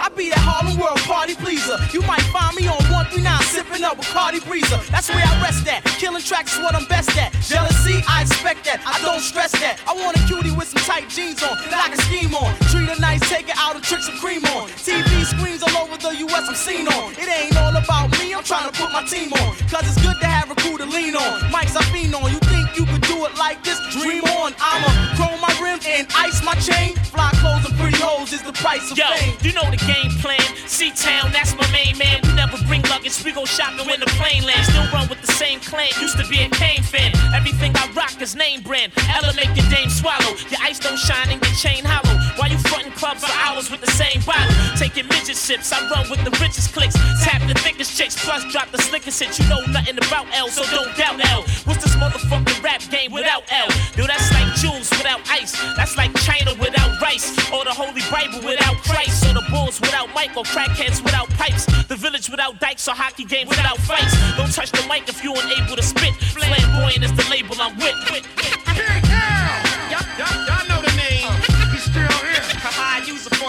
I 0.00 0.08
be 0.08 0.32
that 0.32 0.40
Harlem 0.40 0.80
World 0.80 0.96
party 1.04 1.36
pleaser. 1.36 1.76
You 1.92 2.00
might 2.08 2.24
find 2.32 2.56
me 2.56 2.64
on 2.72 2.80
139 2.88 3.20
sipping 3.52 3.84
up 3.84 4.00
with 4.00 4.08
Cardi 4.08 4.40
Breezer. 4.40 4.80
That's 4.88 5.12
where 5.12 5.20
I 5.20 5.32
rest 5.44 5.68
at. 5.68 5.84
Killing 6.00 6.24
tracks 6.24 6.56
is 6.56 6.60
what 6.64 6.72
I'm 6.72 6.88
best 6.88 7.12
at. 7.20 7.36
Jealousy, 7.44 8.00
I 8.08 8.24
expect 8.24 8.64
that. 8.64 8.80
I 8.88 8.96
don't 9.04 9.20
stress 9.20 9.52
that. 9.60 9.76
I 9.84 9.92
want 9.92 10.16
a 10.16 10.22
cutie 10.24 10.56
with 10.56 10.72
some 10.72 10.80
tight 10.88 11.12
jeans 11.12 11.42
on 11.44 11.52
that 11.68 11.84
I 11.84 11.92
can 11.92 12.00
scheme 12.08 12.32
on. 12.32 12.48
Treat 12.72 12.88
her 12.88 12.96
nice, 12.96 13.20
take 13.28 13.52
her 13.52 13.58
out 13.60 13.76
and 13.76 13.84
trick 13.84 14.00
some 14.00 14.16
cream 14.16 14.44
on. 14.56 14.72
TV 14.80 15.04
screens 15.28 15.60
all 15.60 15.84
over 15.84 16.00
the 16.00 16.16
US 16.24 16.48
I'm 16.48 16.56
seen 16.56 16.88
on. 16.88 17.12
It 17.20 17.28
ain't 17.28 17.56
all 17.60 17.76
about 17.76 18.08
me, 18.16 18.32
I'm 18.32 18.44
trying 18.44 18.72
to 18.72 18.74
put 18.76 18.88
my 18.88 19.04
team 19.04 19.36
on. 19.36 19.52
Cause 19.68 19.84
it's 19.84 20.00
good 20.00 20.16
to 20.24 20.28
have 20.28 20.48
a 20.48 20.56
crew 20.64 20.80
to 20.80 20.88
lean 20.88 21.12
on. 21.12 21.44
Mics 21.52 21.76
I 21.76 21.84
fiend 21.92 22.16
on. 22.16 22.32
You 22.32 22.40
think 22.48 22.63
you 22.76 22.84
could 22.86 23.02
do 23.02 23.24
it 23.24 23.34
like 23.38 23.62
this? 23.62 23.78
Dream 23.92 24.24
on. 24.40 24.54
I'ma 24.58 24.90
chrome 25.16 25.40
my 25.40 25.52
rims 25.62 25.86
and 25.86 26.06
ice 26.16 26.42
my 26.44 26.54
chain. 26.54 26.94
Fly 27.14 27.30
clothes 27.40 27.64
and 27.64 27.74
pretty 27.78 27.98
hoes 27.98 28.32
is 28.32 28.42
the 28.42 28.52
price 28.52 28.90
of 28.90 28.98
Yo, 28.98 29.04
fame. 29.14 29.36
you 29.42 29.52
know 29.52 29.64
the 29.70 29.78
game 29.86 30.10
plan. 30.18 30.40
C-Town, 30.66 31.30
that's 31.32 31.54
my 31.56 31.68
main 31.70 31.96
man. 31.98 32.20
We 32.24 32.32
never 32.34 32.58
bring 32.66 32.82
luggage, 32.82 33.22
we 33.24 33.32
go 33.32 33.44
shopping 33.44 33.86
when 33.86 34.00
the 34.00 34.10
plane 34.18 34.44
lands. 34.44 34.68
Still 34.68 34.86
run 34.92 35.08
with 35.08 35.20
the 35.20 35.32
same 35.32 35.60
clan, 35.60 35.88
used 36.00 36.18
to 36.18 36.26
be 36.28 36.42
a 36.42 36.48
Kane 36.50 36.82
fan. 36.82 37.12
Everything 37.34 37.72
I 37.76 37.90
rock 37.94 38.20
is 38.20 38.34
name 38.34 38.62
brand. 38.62 38.92
Ella 39.14 39.32
make 39.34 39.54
your 39.56 39.68
dame 39.70 39.90
swallow. 39.90 40.34
Your 40.50 40.60
ice 40.62 40.78
don't 40.78 40.98
shine 40.98 41.30
and 41.30 41.40
your 41.44 41.54
chain 41.54 41.84
hollow. 41.84 42.23
While 42.36 42.50
you 42.50 42.58
frontin' 42.58 42.92
clubs 42.92 43.24
for 43.24 43.32
hours 43.46 43.70
with 43.70 43.80
the 43.80 43.90
same 43.90 44.20
bottle. 44.26 44.50
Taking 44.76 45.06
midget 45.08 45.36
sips, 45.36 45.72
I 45.72 45.88
run 45.90 46.08
with 46.10 46.24
the 46.24 46.30
richest 46.42 46.72
clicks. 46.72 46.94
Tap 47.22 47.46
the 47.46 47.54
thickest 47.54 47.96
chicks, 47.96 48.16
plus 48.18 48.44
drop 48.50 48.70
the 48.70 48.78
slickest 48.78 49.22
hit. 49.22 49.38
You 49.38 49.48
know 49.48 49.60
nothing 49.66 49.98
about 49.98 50.26
L, 50.34 50.48
so 50.48 50.64
don't 50.74 50.90
doubt 50.96 51.22
L. 51.30 51.42
What's 51.64 51.82
this 51.84 51.94
motherfucking 51.96 52.62
rap 52.62 52.82
game 52.90 53.12
without 53.12 53.44
L? 53.50 53.68
Yo, 53.96 54.06
that's 54.06 54.30
like 54.32 54.54
jewels 54.56 54.90
without 54.90 55.20
ice. 55.30 55.52
That's 55.76 55.96
like 55.96 56.12
China 56.20 56.54
without 56.58 57.00
rice. 57.00 57.30
Or 57.52 57.64
the 57.64 57.74
Holy 57.74 58.02
Bible 58.10 58.40
without 58.46 58.76
Christ. 58.82 59.24
Or 59.26 59.34
the 59.34 59.44
Bulls 59.50 59.80
without 59.80 60.12
Mike. 60.14 60.36
Or 60.36 60.44
crackheads 60.44 61.02
without 61.02 61.28
pipes. 61.30 61.66
The 61.86 61.96
village 61.96 62.28
without 62.28 62.58
dikes. 62.60 62.88
Or 62.88 62.94
hockey 62.94 63.24
games 63.24 63.50
without 63.50 63.78
fights. 63.78 64.14
Don't 64.36 64.52
touch 64.52 64.72
the 64.72 64.82
mic 64.88 65.08
if 65.08 65.22
you 65.22 65.30
ain't 65.30 65.60
able 65.60 65.76
to 65.76 65.82
spit. 65.82 66.14
Flamboyant 66.34 67.04
is 67.04 67.12
the 67.14 67.26
label 67.30 67.56
I'm 67.60 67.76
with. 67.76 67.94
Know 68.10 68.18
the 68.18 69.08
name. 69.08 70.43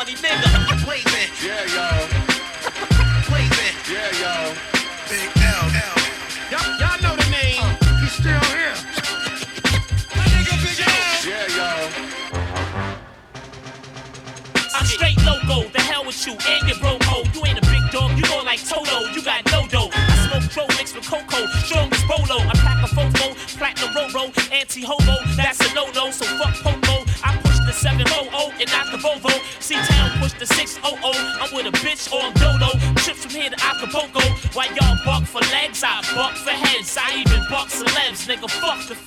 Funny 0.06 0.18
nigga. 0.18 0.86
Blazing. 0.86 1.30
Yeah, 1.43 1.66
yo. 1.76 1.88
Blazing. 3.30 3.76
Yeah, 3.89 4.22
yo. 4.22 4.53
Big 5.10 5.30
L. 5.38 5.66
L. 5.74 5.97
Y'all, 6.51 6.80
y'all 6.80 7.01
know 7.01 7.16
the 7.16 7.30
name. 7.30 7.62
Uh, 7.62 7.99
he's 8.01 8.12
still 8.14 8.39
here. 8.53 8.76
My 10.16 10.26
nigga 10.26 10.56
Big 10.62 10.80
L. 10.80 10.93
Yeah, 11.26 11.58
yo. 11.58 12.16
I'm 14.76 14.86
straight 14.86 15.18
loco, 15.24 15.70
the 15.70 15.82
hell 15.82 16.06
with 16.06 16.28
you 16.28 16.34
and 16.34 16.68
your 16.68 16.78
bro 16.80 16.97
code. 16.99 17.34
You 17.34 17.45
ain't 17.45 17.58
a 17.58 17.62
big 17.62 17.89
dog, 17.91 18.18
you 18.18 18.24
go 18.24 18.43
like 18.43 18.64
Toto, 18.68 19.08
you 19.14 19.24
got 19.24 19.45
no 19.51 19.66
dough. 19.68 19.89
I 19.93 20.28
smoke 20.28 20.51
pro 20.51 20.68
mixed 20.78 20.95
with 20.95 21.08
cocoa, 21.08 21.47
strong 21.64 21.91
as 21.93 22.03
bolo. 22.03 22.41
I 22.43 22.53
pack 22.56 22.84
a 22.84 22.88
fofo, 22.93 23.34
platinum 23.58 23.95
roro, 23.95 24.51
anti 24.51 24.84
I 35.84 36.01
bark 36.15 36.36
for 36.36 36.51
heads. 36.51 36.97
I 36.97 37.19
even 37.19 37.43
bark 37.49 37.69
celebs, 37.69 38.28
nigga, 38.28 38.49
fuck 38.49 38.88
the 38.88 39.05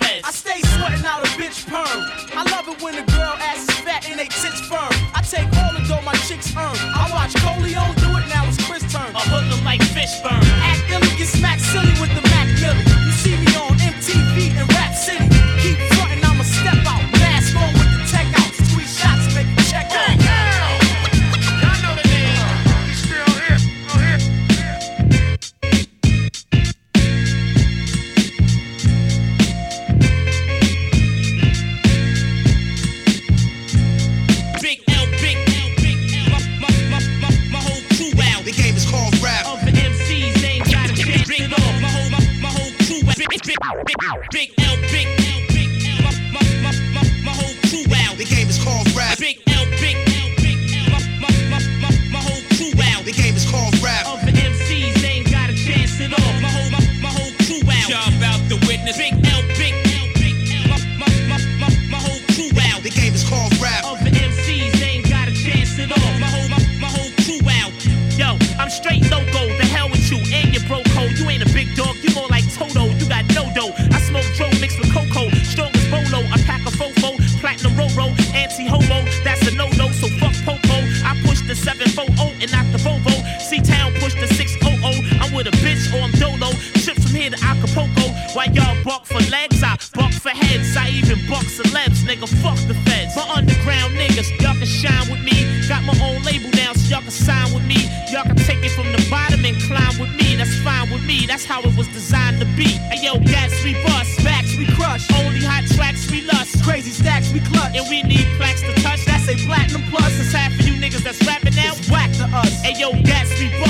the 84.20 84.28
600. 84.34 85.22
I'm 85.22 85.34
with 85.34 85.46
a 85.46 85.54
bitch 85.62 85.92
or 85.94 86.02
I'm 86.02 86.12
dolo. 86.18 86.50
Trip 86.82 86.96
from 86.96 87.14
here 87.14 87.30
to 87.30 87.38
Acapulco. 87.42 88.10
Why 88.34 88.46
y'all 88.52 88.76
buck 88.84 89.06
for 89.06 89.20
legs? 89.30 89.62
I 89.62 89.76
buck 89.94 90.12
for 90.12 90.30
heads. 90.30 90.76
I 90.76 90.90
even 90.90 91.18
buck 91.28 91.44
celebs, 91.44 92.04
nigga. 92.06 92.28
Fuck 92.42 92.58
the 92.66 92.74
feds. 92.86 93.16
My 93.16 93.26
underground 93.34 93.94
niggas, 93.94 94.30
y'all 94.40 94.54
can 94.54 94.66
shine 94.66 95.10
with 95.10 95.22
me. 95.22 95.46
Got 95.68 95.84
my 95.84 95.96
own 96.02 96.22
label 96.22 96.50
now, 96.56 96.72
so 96.72 96.88
y'all 96.88 97.02
can 97.02 97.10
sign 97.10 97.52
with 97.54 97.64
me. 97.66 97.88
Y'all 98.10 98.24
can 98.24 98.36
take 98.36 98.64
it 98.64 98.72
from 98.72 98.90
the 98.92 99.02
bottom 99.10 99.44
and 99.44 99.56
climb 99.68 99.98
with 100.00 100.12
me. 100.16 100.36
That's 100.36 100.54
fine 100.64 100.90
with 100.90 101.04
me. 101.04 101.26
That's 101.26 101.44
how 101.44 101.60
it 101.60 101.76
was 101.76 101.88
designed 101.88 102.40
to 102.40 102.46
be. 102.56 102.80
Hey 102.88 103.04
yo, 103.04 103.18
gats 103.20 103.62
we 103.62 103.74
bust, 103.84 104.24
backs 104.24 104.56
we 104.56 104.66
crush. 104.72 105.04
Only 105.12 105.44
hot 105.44 105.64
tracks 105.76 106.10
we 106.10 106.22
lust. 106.22 106.62
Crazy 106.64 106.90
stacks 106.90 107.32
we 107.32 107.40
clutch. 107.40 107.76
And 107.76 107.84
we 107.90 108.02
need 108.02 108.26
plaques 108.38 108.62
to 108.62 108.72
touch. 108.80 109.04
That's 109.04 109.28
a 109.28 109.36
platinum 109.44 109.82
plus. 109.90 110.18
It's 110.18 110.32
half 110.32 110.52
of 110.58 110.66
you 110.66 110.74
niggas 110.80 111.04
that's 111.04 111.20
rapping 111.26 111.54
now. 111.54 111.74
It's 111.76 111.90
whack 111.90 112.12
to 112.16 112.24
us. 112.32 112.62
Hey 112.62 112.80
yo, 112.80 112.92
gats 113.02 113.36
we 113.38 113.50
bust 113.60 113.67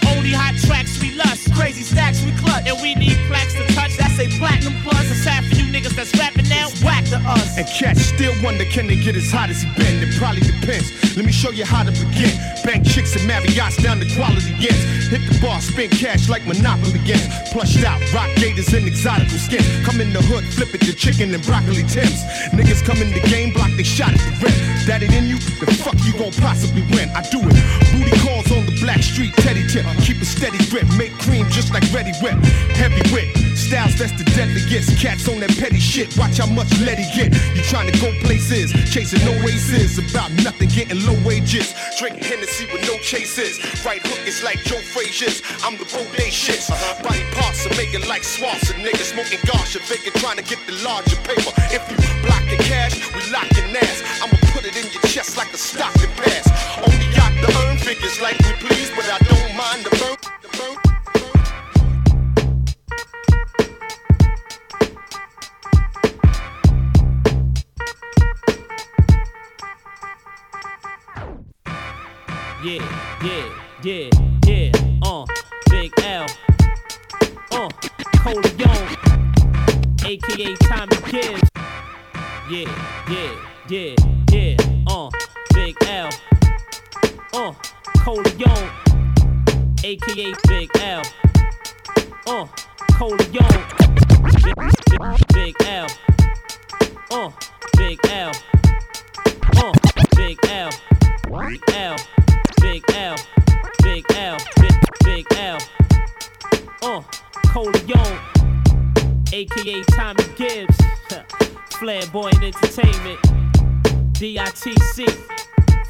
crush, 0.00 0.16
only 0.16 0.32
hot 0.32 0.54
tracks 0.66 1.00
we 1.00 1.14
lust, 1.14 1.52
crazy 1.54 1.82
stacks 1.82 2.24
we 2.24 2.32
clutch, 2.32 2.66
and 2.66 2.80
we 2.80 2.94
need 2.94 3.16
plaques 3.28 3.54
to 3.54 3.64
touch. 3.74 3.96
That's 3.96 4.18
a 4.18 4.28
platinum 4.38 4.74
plus. 4.82 5.10
It's 5.10 5.24
half 5.24 5.44
for 5.46 5.54
you 5.54 5.72
niggas 5.72 5.94
that's 5.96 6.16
rapping 6.18 6.48
now. 6.48 6.68
Whack 6.84 7.04
to 7.06 7.18
us. 7.18 7.58
And 7.58 7.66
cats 7.66 8.02
still 8.02 8.32
wonder 8.42 8.64
can 8.64 8.86
they 8.86 8.96
get 8.96 9.16
as 9.16 9.30
hot 9.30 9.50
as 9.50 9.62
he 9.62 9.68
been? 9.74 10.02
It 10.02 10.14
probably 10.18 10.42
depends. 10.42 10.92
Let 11.16 11.26
me 11.26 11.32
show 11.32 11.50
you 11.50 11.64
how 11.64 11.82
to 11.82 11.92
begin. 11.92 12.32
Bank 12.64 12.86
chicks 12.86 13.16
and 13.16 13.26
Marriott's 13.26 13.76
down 13.76 14.00
to 14.00 14.06
quality 14.14 14.52
ends. 14.54 15.08
Hit 15.08 15.20
the 15.28 15.38
bar, 15.40 15.60
spend 15.60 15.92
cash 15.92 16.28
like 16.28 16.46
Monopoly 16.46 17.00
games. 17.04 17.28
Plushed 17.52 17.84
out, 17.84 18.00
rock 18.14 18.30
gators 18.36 18.72
and 18.72 18.86
exotical 18.86 19.38
skin. 19.38 19.62
Come 19.84 20.00
in 20.00 20.12
the 20.12 20.22
hood, 20.22 20.44
flip 20.54 20.74
it 20.74 20.80
to 20.82 20.94
chicken 20.94 21.34
and 21.34 21.44
broccoli 21.44 21.84
Tims. 21.84 22.24
Niggas 22.56 22.84
come 22.84 22.98
in 23.02 23.12
the 23.12 23.20
game, 23.28 23.52
block 23.52 23.70
they 23.76 23.82
shot 23.82 24.12
at 24.12 24.20
the 24.20 24.32
rim. 24.40 24.56
That 24.86 25.02
it 25.02 25.12
in 25.12 25.28
you? 25.28 25.38
The 25.60 25.68
fuck 25.84 25.98
you 26.04 26.12
gon' 26.16 26.32
possibly 26.40 26.82
win? 26.96 27.10
I 27.12 27.22
do 27.28 27.40
it. 27.44 27.56
Booty 27.92 28.16
calls 28.24 28.50
on 28.50 28.61
black 28.92 29.02
street, 29.02 29.32
teddy 29.34 29.66
tip. 29.66 29.86
Keep 30.02 30.20
a 30.20 30.24
steady 30.24 30.58
grip, 30.68 30.86
make 30.96 31.12
cream 31.18 31.48
just 31.48 31.72
like 31.72 31.82
Ready 31.92 32.12
Whip. 32.20 32.34
Heavy 32.74 33.02
whip. 33.12 33.51
Styles 33.62 33.94
that's 33.94 34.12
the 34.18 34.26
deadliest. 34.34 34.98
Cats 34.98 35.28
on 35.28 35.38
that 35.38 35.54
petty 35.54 35.78
shit. 35.78 36.10
Watch 36.18 36.38
how 36.38 36.50
much 36.50 36.66
let 36.82 36.98
he 36.98 37.06
get. 37.14 37.30
You 37.54 37.62
trying 37.62 37.86
to 37.86 37.96
go 38.02 38.10
places, 38.26 38.74
chasing 38.90 39.22
no 39.22 39.32
aces. 39.46 40.02
About 40.02 40.34
nothing, 40.42 40.68
getting 40.68 40.98
low 41.06 41.14
wages. 41.22 41.70
Drinking 41.98 42.24
Hennessy 42.24 42.66
with 42.72 42.82
no 42.90 42.98
chases. 42.98 43.62
Right 43.86 44.02
hook 44.02 44.26
is 44.26 44.42
like 44.42 44.58
Joe 44.66 44.82
Frazier's. 44.90 45.42
I'm 45.62 45.78
the 45.78 45.86
bodacious. 45.86 46.74
Body 47.06 47.22
parts 47.38 47.62
are 47.64 47.76
making 47.78 48.02
like 48.08 48.24
swaths 48.24 48.70
of 48.70 48.76
niggas 48.82 49.14
smoking 49.14 49.38
gosh 49.46 49.78
and 49.78 49.84
vacant 49.86 50.16
trying 50.18 50.42
to 50.42 50.44
get 50.44 50.58
the 50.66 50.74
larger 50.82 51.16
paper. 51.22 51.54
If 51.70 51.86
you 51.86 51.96
block 52.26 52.42
the 52.50 52.58
cash, 52.66 52.98
we 53.14 53.22
locking 53.30 53.70
ass. 53.78 54.02
I'ma 54.18 54.42
put 54.50 54.66
it 54.66 54.74
in 54.74 54.90
your 54.90 55.06
chest 55.06 55.38
like 55.38 55.54
a 55.54 55.60
stocking 55.60 56.10
pass. 56.18 56.50
Only 56.82 57.06
got 57.14 57.30
the 57.38 57.48
earn 57.62 57.78
figures 57.78 58.18
like 58.20 58.38
we 58.42 58.58
please, 58.58 58.90
but 58.90 59.06
I 59.06 59.22
don't 59.22 59.54
mind 59.54 59.86
the 59.86 59.94
burn. 60.02 60.18
The 60.42 60.50
burn. 60.58 60.81
Yeah, 72.64 72.78
yeah, 73.24 73.48
yeah, 73.82 74.08
yeah. 74.46 74.70
Uh, 75.02 75.26
Big 75.68 75.92
L. 76.04 76.26
Uh, 77.50 77.68
Corleone, 78.18 78.96
aka 80.06 80.54
Tommy 80.62 80.96
Gibbs. 81.10 81.50
Yeah, 82.48 82.70
yeah, 83.10 83.34
yeah, 83.68 83.94
yeah. 84.30 84.56
Uh, 84.86 85.10
Big 85.52 85.76
L. 85.88 86.10
Uh, 87.32 87.52
Corleone, 87.98 88.70
aka 89.82 90.32
Big 90.46 90.70
L. 90.78 91.02
Uh, 92.28 92.46
Corleone. 92.92 93.64
Big, 94.44 94.54
big 95.34 95.56
L. 95.66 95.86
Uh, 97.10 97.30
Big 97.76 97.98
L. 98.06 98.32
Uh, 99.56 99.72
Big 100.14 100.38
L. 100.46 100.70
L. 101.74 101.96
Big 102.72 102.90
L, 102.94 103.16
Big 103.82 104.02
L, 104.16 104.38
Big, 104.58 104.72
Big 105.04 105.26
L. 105.36 105.58
Uh, 106.80 107.02
Corleone, 107.48 108.18
aka 109.30 109.82
Tommy 109.90 110.24
Gibbs, 110.36 110.78
Flamboyant 111.72 112.42
Entertainment, 112.42 113.20
DITC, 114.14 115.06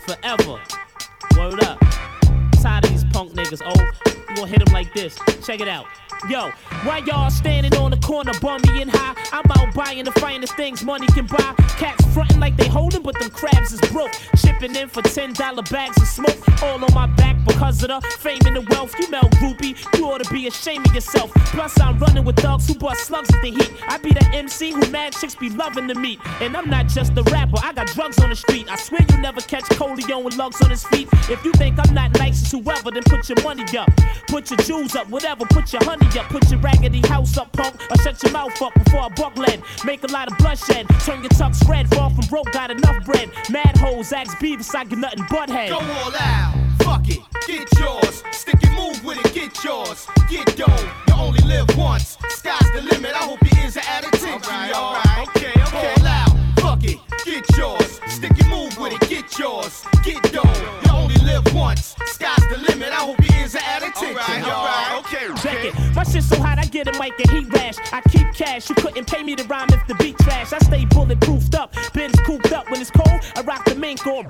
forever. 0.05 0.61
Word 1.37 1.63
up. 1.63 1.79
Tired 2.61 2.85
of 2.85 2.91
these 2.91 3.05
punk 3.13 3.33
niggas, 3.35 3.63
oh. 3.65 4.25
We 4.31 4.35
gon' 4.35 4.49
hit 4.49 4.65
them 4.65 4.75
like 4.75 4.93
this. 4.93 5.17
Check 5.47 5.61
it 5.61 5.69
out. 5.69 5.87
Yo, 6.29 6.51
why 6.85 6.99
y'all 6.99 7.31
standing 7.31 7.75
on 7.75 7.91
the 7.91 7.97
corner, 7.97 8.33
bummy 8.41 8.81
and 8.81 8.89
high? 8.89 9.15
I'm 9.33 9.51
out 9.59 9.75
buying 9.75 10.05
the 10.05 10.13
finest 10.13 10.55
things 10.55 10.85
money 10.85 11.07
can 11.09 11.27
buy. 11.27 11.55
Cats 11.79 12.05
frontin' 12.15 12.39
like 12.39 12.57
they 12.57 12.69
holding, 12.69 13.03
but 13.03 13.19
them 13.19 13.29
crabs 13.31 13.73
is 13.73 13.81
broke. 13.91 14.13
Shipping 14.37 14.77
in 14.77 14.89
for 14.89 15.03
ten 15.03 15.33
dollar 15.33 15.63
bags 15.63 16.01
of 16.01 16.07
smoke, 16.07 16.63
all 16.63 16.83
on 16.85 16.95
my 16.95 17.07
back 17.17 17.42
because 17.63 17.83
of 17.85 17.89
the 17.91 18.01
fame 18.19 18.41
and 18.47 18.57
the 18.57 18.61
wealth. 18.71 18.93
You 18.99 19.09
melt 19.09 19.31
groupie, 19.33 19.77
you 19.97 20.11
ought 20.11 20.23
to 20.23 20.29
be 20.33 20.49
ashamed 20.49 20.85
of 20.89 20.95
yourself. 20.95 21.31
Plus 21.55 21.79
I'm 21.81 21.97
running 21.99 22.25
with 22.25 22.37
thugs 22.37 22.67
who 22.67 22.75
bust 22.75 23.07
slugs 23.07 23.33
at 23.33 23.41
the 23.41 23.51
heat. 23.51 23.71
I 23.87 23.99
be 23.99 24.13
the 24.13 24.25
MC 24.35 24.73
who 24.73 24.85
mad 24.91 25.13
chicks 25.13 25.37
be 25.37 25.49
loving 25.49 25.87
to 25.87 25.95
meet, 25.95 26.19
and 26.41 26.57
I'm 26.57 26.69
not 26.69 26.89
just 26.89 27.17
a 27.17 27.23
rapper. 27.23 27.59
I 27.63 27.73
got 27.73 27.87
drugs 27.87 28.19
on 28.19 28.31
the 28.31 28.37
street. 28.37 28.67
I 28.69 28.75
swear 28.75 29.03
you 29.09 29.19
never 29.19 29.41
catch 29.41 29.65
Corleone 29.79 30.25
with 30.25 30.37
lugs 30.37 30.61
on 30.61 30.71
his 30.71 30.83
feet. 30.85 31.09
If 31.31 31.45
you 31.45 31.53
think 31.53 31.79
I'm 31.79 31.95
not 31.95 32.19
nice 32.19 32.43
as 32.43 32.51
whoever, 32.51 32.91
then 32.91 33.05
put 33.05 33.29
your 33.29 33.41
money 33.45 33.65
up, 33.79 33.91
put 34.27 34.51
your 34.51 34.59
jewels 34.59 34.97
up, 34.97 35.09
whatever. 35.09 35.45
Put 35.47 35.73
your 35.73 35.85
honey 35.85 36.07
up, 36.19 36.27
put 36.31 36.51
your 36.51 36.59
raggedy 36.59 37.01
house 37.07 37.39
up, 37.39 37.53
punk, 37.53 37.77
or 37.91 37.97
shut 37.99 38.21
your 38.25 38.33
mouth 38.33 38.61
up 38.61 38.75
before 38.75 39.03
I 39.03 39.09
buck 39.11 39.37
lead. 39.37 39.63
Make 39.85 40.03
a 40.03 40.09
lot 40.09 40.31
of 40.31 40.37
bloodshed, 40.39 40.89
turn 41.05 41.23
your 41.23 41.31
tux 41.31 41.69
red. 41.69 41.89
Fall 41.95 42.11
from 42.11 42.27
broke, 42.27 42.51
got 42.51 42.73
enough 42.73 43.05
bread. 43.05 43.31
Mad 43.51 43.77
hoes, 43.77 44.13
ask 44.13 44.37
Beavis, 44.39 44.75
I 44.75 44.83
get 44.83 44.99
nothing 44.99 45.25
but 45.31 45.49
head. 45.49 45.71
Go 45.71 45.79
all 45.79 46.13
out, 46.17 46.72
fuck 46.85 47.09
it, 47.09 47.21
get 47.47 47.69
yours. 47.79 48.23
Stick 48.31 48.63
and 48.65 48.77
move 48.77 49.05
with 49.05 49.19
it, 49.25 49.35
get 49.35 49.65
yours. 49.65 50.07
Get 50.29 50.57
dough, 50.57 50.93
you 51.09 51.15
only 51.15 51.43
live 51.43 51.69
once. 51.77 52.19
Sky's 52.29 52.71
the 52.73 52.83
limit, 52.83 53.13
I 53.15 53.25
hope 53.25 53.41
your 53.43 53.63
ears 53.65 53.77
are 53.77 53.89
at 53.89 54.07
attention, 54.07 54.55
y'all. 54.71 55.23
Okay, 55.29 55.53
okay. 55.63 55.95
All 55.99 56.07
out, 56.07 56.37
fuck 56.59 56.85
it, 56.85 56.99
get 57.25 57.45
yours. 57.57 58.01
Stick 58.07 58.39
and 58.39 58.49
move 58.49 58.77
with 58.79 58.93
it, 58.93 59.09
get 59.09 59.39
yours. 59.39 59.85
Get 60.05 60.23
dough, 60.33 60.43
you 60.85 60.93
only 60.93 61.17
live 61.25 61.45
once. 61.55 61.95
Sky's 62.07 62.45
the 62.51 62.59
limit, 62.69 62.91
I 62.91 63.05
hope 63.07 63.19
your 63.21 63.39
ears 63.39 63.55
are 63.55 63.63
at 63.67 63.83
attention, 63.83 64.45
y'all. 64.45 64.99
Okay, 65.01 65.29
Check 65.43 65.65
it. 65.65 65.75
My 65.95 66.05
shit 66.05 66.23
so 66.23 66.37
hot, 66.41 66.59
I 66.59 66.65
get 66.65 66.89
a 66.89 66.93
mic 66.99 67.19
and 67.19 67.31
heat 67.31 67.53
rash. 67.53 67.77
I 67.93 68.01
keep 68.09 68.33
cash. 68.33 68.69
You 68.69 68.75
couldn't 68.77 69.07
pay 69.07 69.23
me 69.23 69.37
to 69.37 69.45
rhyme 69.45 69.69
if 69.71 69.87
the 69.87 69.95
beat 69.97 70.17
trash. 70.19 70.53
I 70.53 70.59
stay 70.59 70.85
bulletproofed 70.87 71.55
up. 71.55 71.75
Ben's 71.93 72.19
cooped 72.21 72.53
up 72.53 72.71
when 72.71 72.81
it's 72.81 72.91
cold. 72.91 73.21
I 73.37 73.43
rock 73.43 73.65
the 73.65 73.75
mink 73.75 74.07
or. 74.07 74.25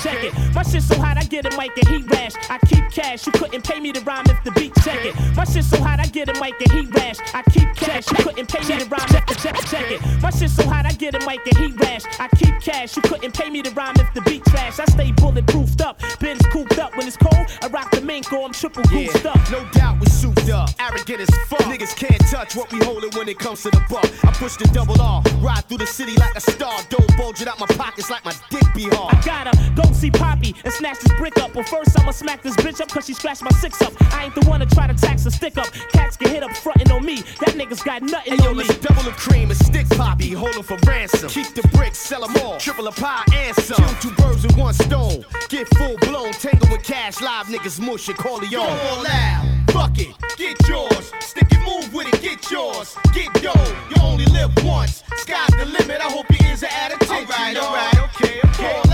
Check 0.00 0.24
it. 0.24 0.54
My 0.54 0.62
shit 0.62 0.82
so 0.82 0.96
hot, 0.96 1.18
I 1.18 1.24
get 1.24 1.46
a 1.46 1.56
mic 1.56 1.76
and 1.76 1.88
heat 1.88 2.10
rash. 2.10 2.34
I 2.48 2.58
keep 2.66 2.90
cash. 2.90 3.26
You 3.26 3.32
couldn't 3.32 3.64
pay 3.64 3.80
me 3.80 3.92
to 3.92 4.00
rhyme 4.00 4.24
if 4.28 4.42
the 4.44 4.52
beat 4.52 4.74
check 4.84 5.04
it. 5.04 5.14
My 5.36 5.44
shit 5.44 5.64
so 5.64 5.82
hot, 5.82 6.00
I 6.00 6.06
get 6.06 6.28
a 6.28 6.40
mic 6.40 6.60
and 6.60 6.72
heat 6.72 6.94
rash. 6.94 7.16
I 7.34 7.42
keep 7.50 7.74
cash. 7.74 8.10
You 8.10 8.16
couldn't 8.18 8.48
pay 8.48 8.60
me 8.60 8.82
to 8.82 8.88
rhyme 8.88 9.10
if 9.10 9.26
the 9.26 9.34
check 9.34 9.56
check 9.66 9.90
it. 9.90 10.00
My 10.22 10.30
shit 10.30 10.50
so 10.50 10.64
hot, 10.68 10.86
I 10.86 10.92
get 10.92 11.14
a 11.14 11.26
mic 11.26 11.46
and 11.46 11.56
heat 11.58 11.80
rash. 11.80 12.04
I 12.20 12.28
keep 12.36 12.60
cash. 12.60 12.96
You 12.96 13.02
couldn't 13.02 13.34
pay 13.34 13.50
me 13.50 13.62
to 13.62 13.70
rhyme 13.70 13.96
if 13.98 14.12
the 14.14 14.20
beat 14.22 14.44
trash. 14.44 14.78
I 14.78 14.84
stay 14.86 15.12
bulletproofed 15.12 15.80
up. 15.80 16.00
Ben's 16.20 16.44
cooped 16.46 16.78
up 16.78 16.96
when 16.96 17.06
it's 17.06 17.16
cold. 17.16 17.46
I 17.62 17.68
rock 17.68 17.90
the 17.90 18.00
mink 18.00 18.32
or 18.32 18.44
I'm 18.44 18.52
triple 18.52 18.84
goosed 18.84 19.26
up. 19.26 19.38
No 19.50 19.64
doubt 19.72 20.00
we 20.00 20.06
souped 20.06 20.48
up, 20.50 20.70
arrogant 20.78 21.20
as 21.20 21.30
fuck. 21.48 21.60
Niggas 21.60 21.96
can't 21.96 22.20
touch 22.30 22.54
what 22.56 22.72
we 22.72 22.78
holdin' 22.80 23.14
when 23.16 23.28
it 23.28 23.38
comes 23.38 23.62
to 23.62 23.70
the 23.70 23.82
buck. 23.90 24.06
I 24.24 24.32
push 24.32 24.56
the 24.56 24.68
double 24.72 25.00
R, 25.00 25.22
ride 25.40 25.64
through 25.68 25.78
the 25.78 25.86
city 25.86 26.14
like 26.16 26.34
a 26.36 26.40
star. 26.40 26.78
Don't 26.88 27.16
bulge 27.16 27.42
it 27.42 27.48
out 27.48 27.58
my 27.60 27.66
pockets 27.66 28.10
like 28.10 28.24
my 28.24 28.34
dick 28.50 28.66
be 28.74 28.84
hard. 28.84 29.14
I 29.14 29.20
gotta 29.22 29.65
go 29.74 29.82
see 29.92 30.10
Poppy 30.10 30.54
and 30.64 30.72
snatch 30.72 31.00
this 31.00 31.12
brick 31.18 31.36
up. 31.38 31.54
Well, 31.54 31.64
first 31.64 31.98
I'ma 31.98 32.10
smack 32.12 32.42
this 32.42 32.56
bitch 32.56 32.80
up 32.80 32.88
cause 32.88 33.06
she 33.06 33.14
scratched 33.14 33.42
my 33.42 33.50
six 33.50 33.80
up. 33.82 33.92
I 34.14 34.24
ain't 34.26 34.34
the 34.34 34.44
one 34.48 34.60
to 34.60 34.66
try 34.66 34.86
to 34.86 34.94
tax 34.94 35.26
a 35.26 35.30
stick 35.30 35.58
up. 35.58 35.70
Cats 35.92 36.16
get 36.16 36.28
hit 36.30 36.42
up 36.42 36.56
frontin' 36.56 36.90
on 36.92 37.04
me. 37.04 37.16
That 37.40 37.54
nigga's 37.54 37.82
got 37.82 38.02
nothing 38.02 38.34
Hey 38.36 38.44
yo, 38.44 38.50
on 38.50 38.56
me. 38.56 38.64
let's 38.64 38.78
double 38.78 39.02
the 39.02 39.10
cream 39.12 39.50
and 39.50 39.58
stick 39.58 39.88
poppy, 39.90 40.30
Hold 40.32 40.54
hold 40.54 40.56
'em 40.70 40.78
for 40.78 40.88
ransom. 40.88 41.28
Keep 41.30 41.54
the 41.54 41.66
bricks, 41.68 41.98
sell 41.98 42.24
'em 42.24 42.36
all. 42.44 42.58
Triple 42.58 42.86
a 42.88 42.92
pie 42.92 43.24
and 43.34 43.56
some. 43.56 43.76
Kill 43.76 43.94
two 44.10 44.22
birds 44.22 44.42
with 44.46 44.56
one 44.56 44.74
stone. 44.74 45.24
Get 45.48 45.66
full 45.76 45.96
blown, 45.98 46.32
tangle 46.32 46.68
with 46.70 46.82
cash, 46.84 47.20
live 47.20 47.46
niggas 47.46 47.80
mush 47.80 48.08
and 48.08 48.16
call 48.18 48.40
it 48.42 48.50
Go 48.50 48.62
all 48.62 49.06
out, 49.06 49.44
fuck 49.70 49.98
it, 49.98 50.14
get 50.36 50.56
yours. 50.68 51.12
Stick 51.20 51.52
and 51.52 51.64
move 51.64 51.92
with 51.92 52.12
it, 52.12 52.20
get 52.22 52.50
yours. 52.50 52.96
Get 53.12 53.32
dough, 53.42 53.76
you 53.90 54.02
only 54.02 54.26
live 54.26 54.52
once. 54.64 55.02
Sky's 55.16 55.48
the 55.58 55.66
limit, 55.66 56.00
I 56.00 56.10
hope 56.10 56.26
your 56.30 56.48
ears 56.50 56.62
are 56.62 56.66
at 56.66 56.92
attention. 56.92 57.26
Alright, 57.32 57.56
alright, 57.56 57.98
okay, 58.14 58.40
okay. 58.44 58.85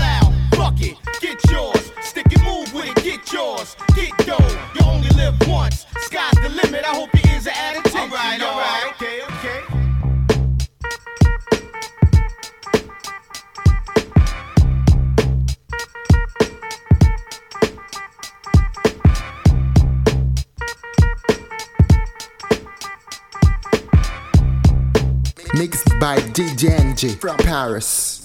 Call 0.73 0.87
fuck 0.87 0.87
it, 0.87 1.21
get 1.21 1.51
yours. 1.51 1.91
Stick 2.01 2.25
and 2.33 2.43
move 2.43 2.73
with 2.73 2.85
it, 2.85 2.95
get 3.03 3.31
yours. 3.31 3.75
Get 3.95 4.17
dough, 4.25 4.37
you 4.75 4.85
only 4.85 5.09
live 5.09 5.35
once. 5.47 5.85
Sky's 6.01 6.33
the 6.41 6.49
limit, 6.49 6.83
I 6.85 6.95
hope 6.95 7.13
your 7.13 7.33
ears 7.33 7.47
are 7.47 7.51
at 7.51 7.77
attention. 7.77 8.11
Alright, 8.11 8.41
alright, 8.41 8.93
okay, 8.95 9.21
okay. 9.23 9.61
Mixed 25.55 25.99
by 25.99 26.17
DJ 26.17 26.79
Enjay 26.79 27.15
from 27.15 27.37
Paris. 27.37 28.22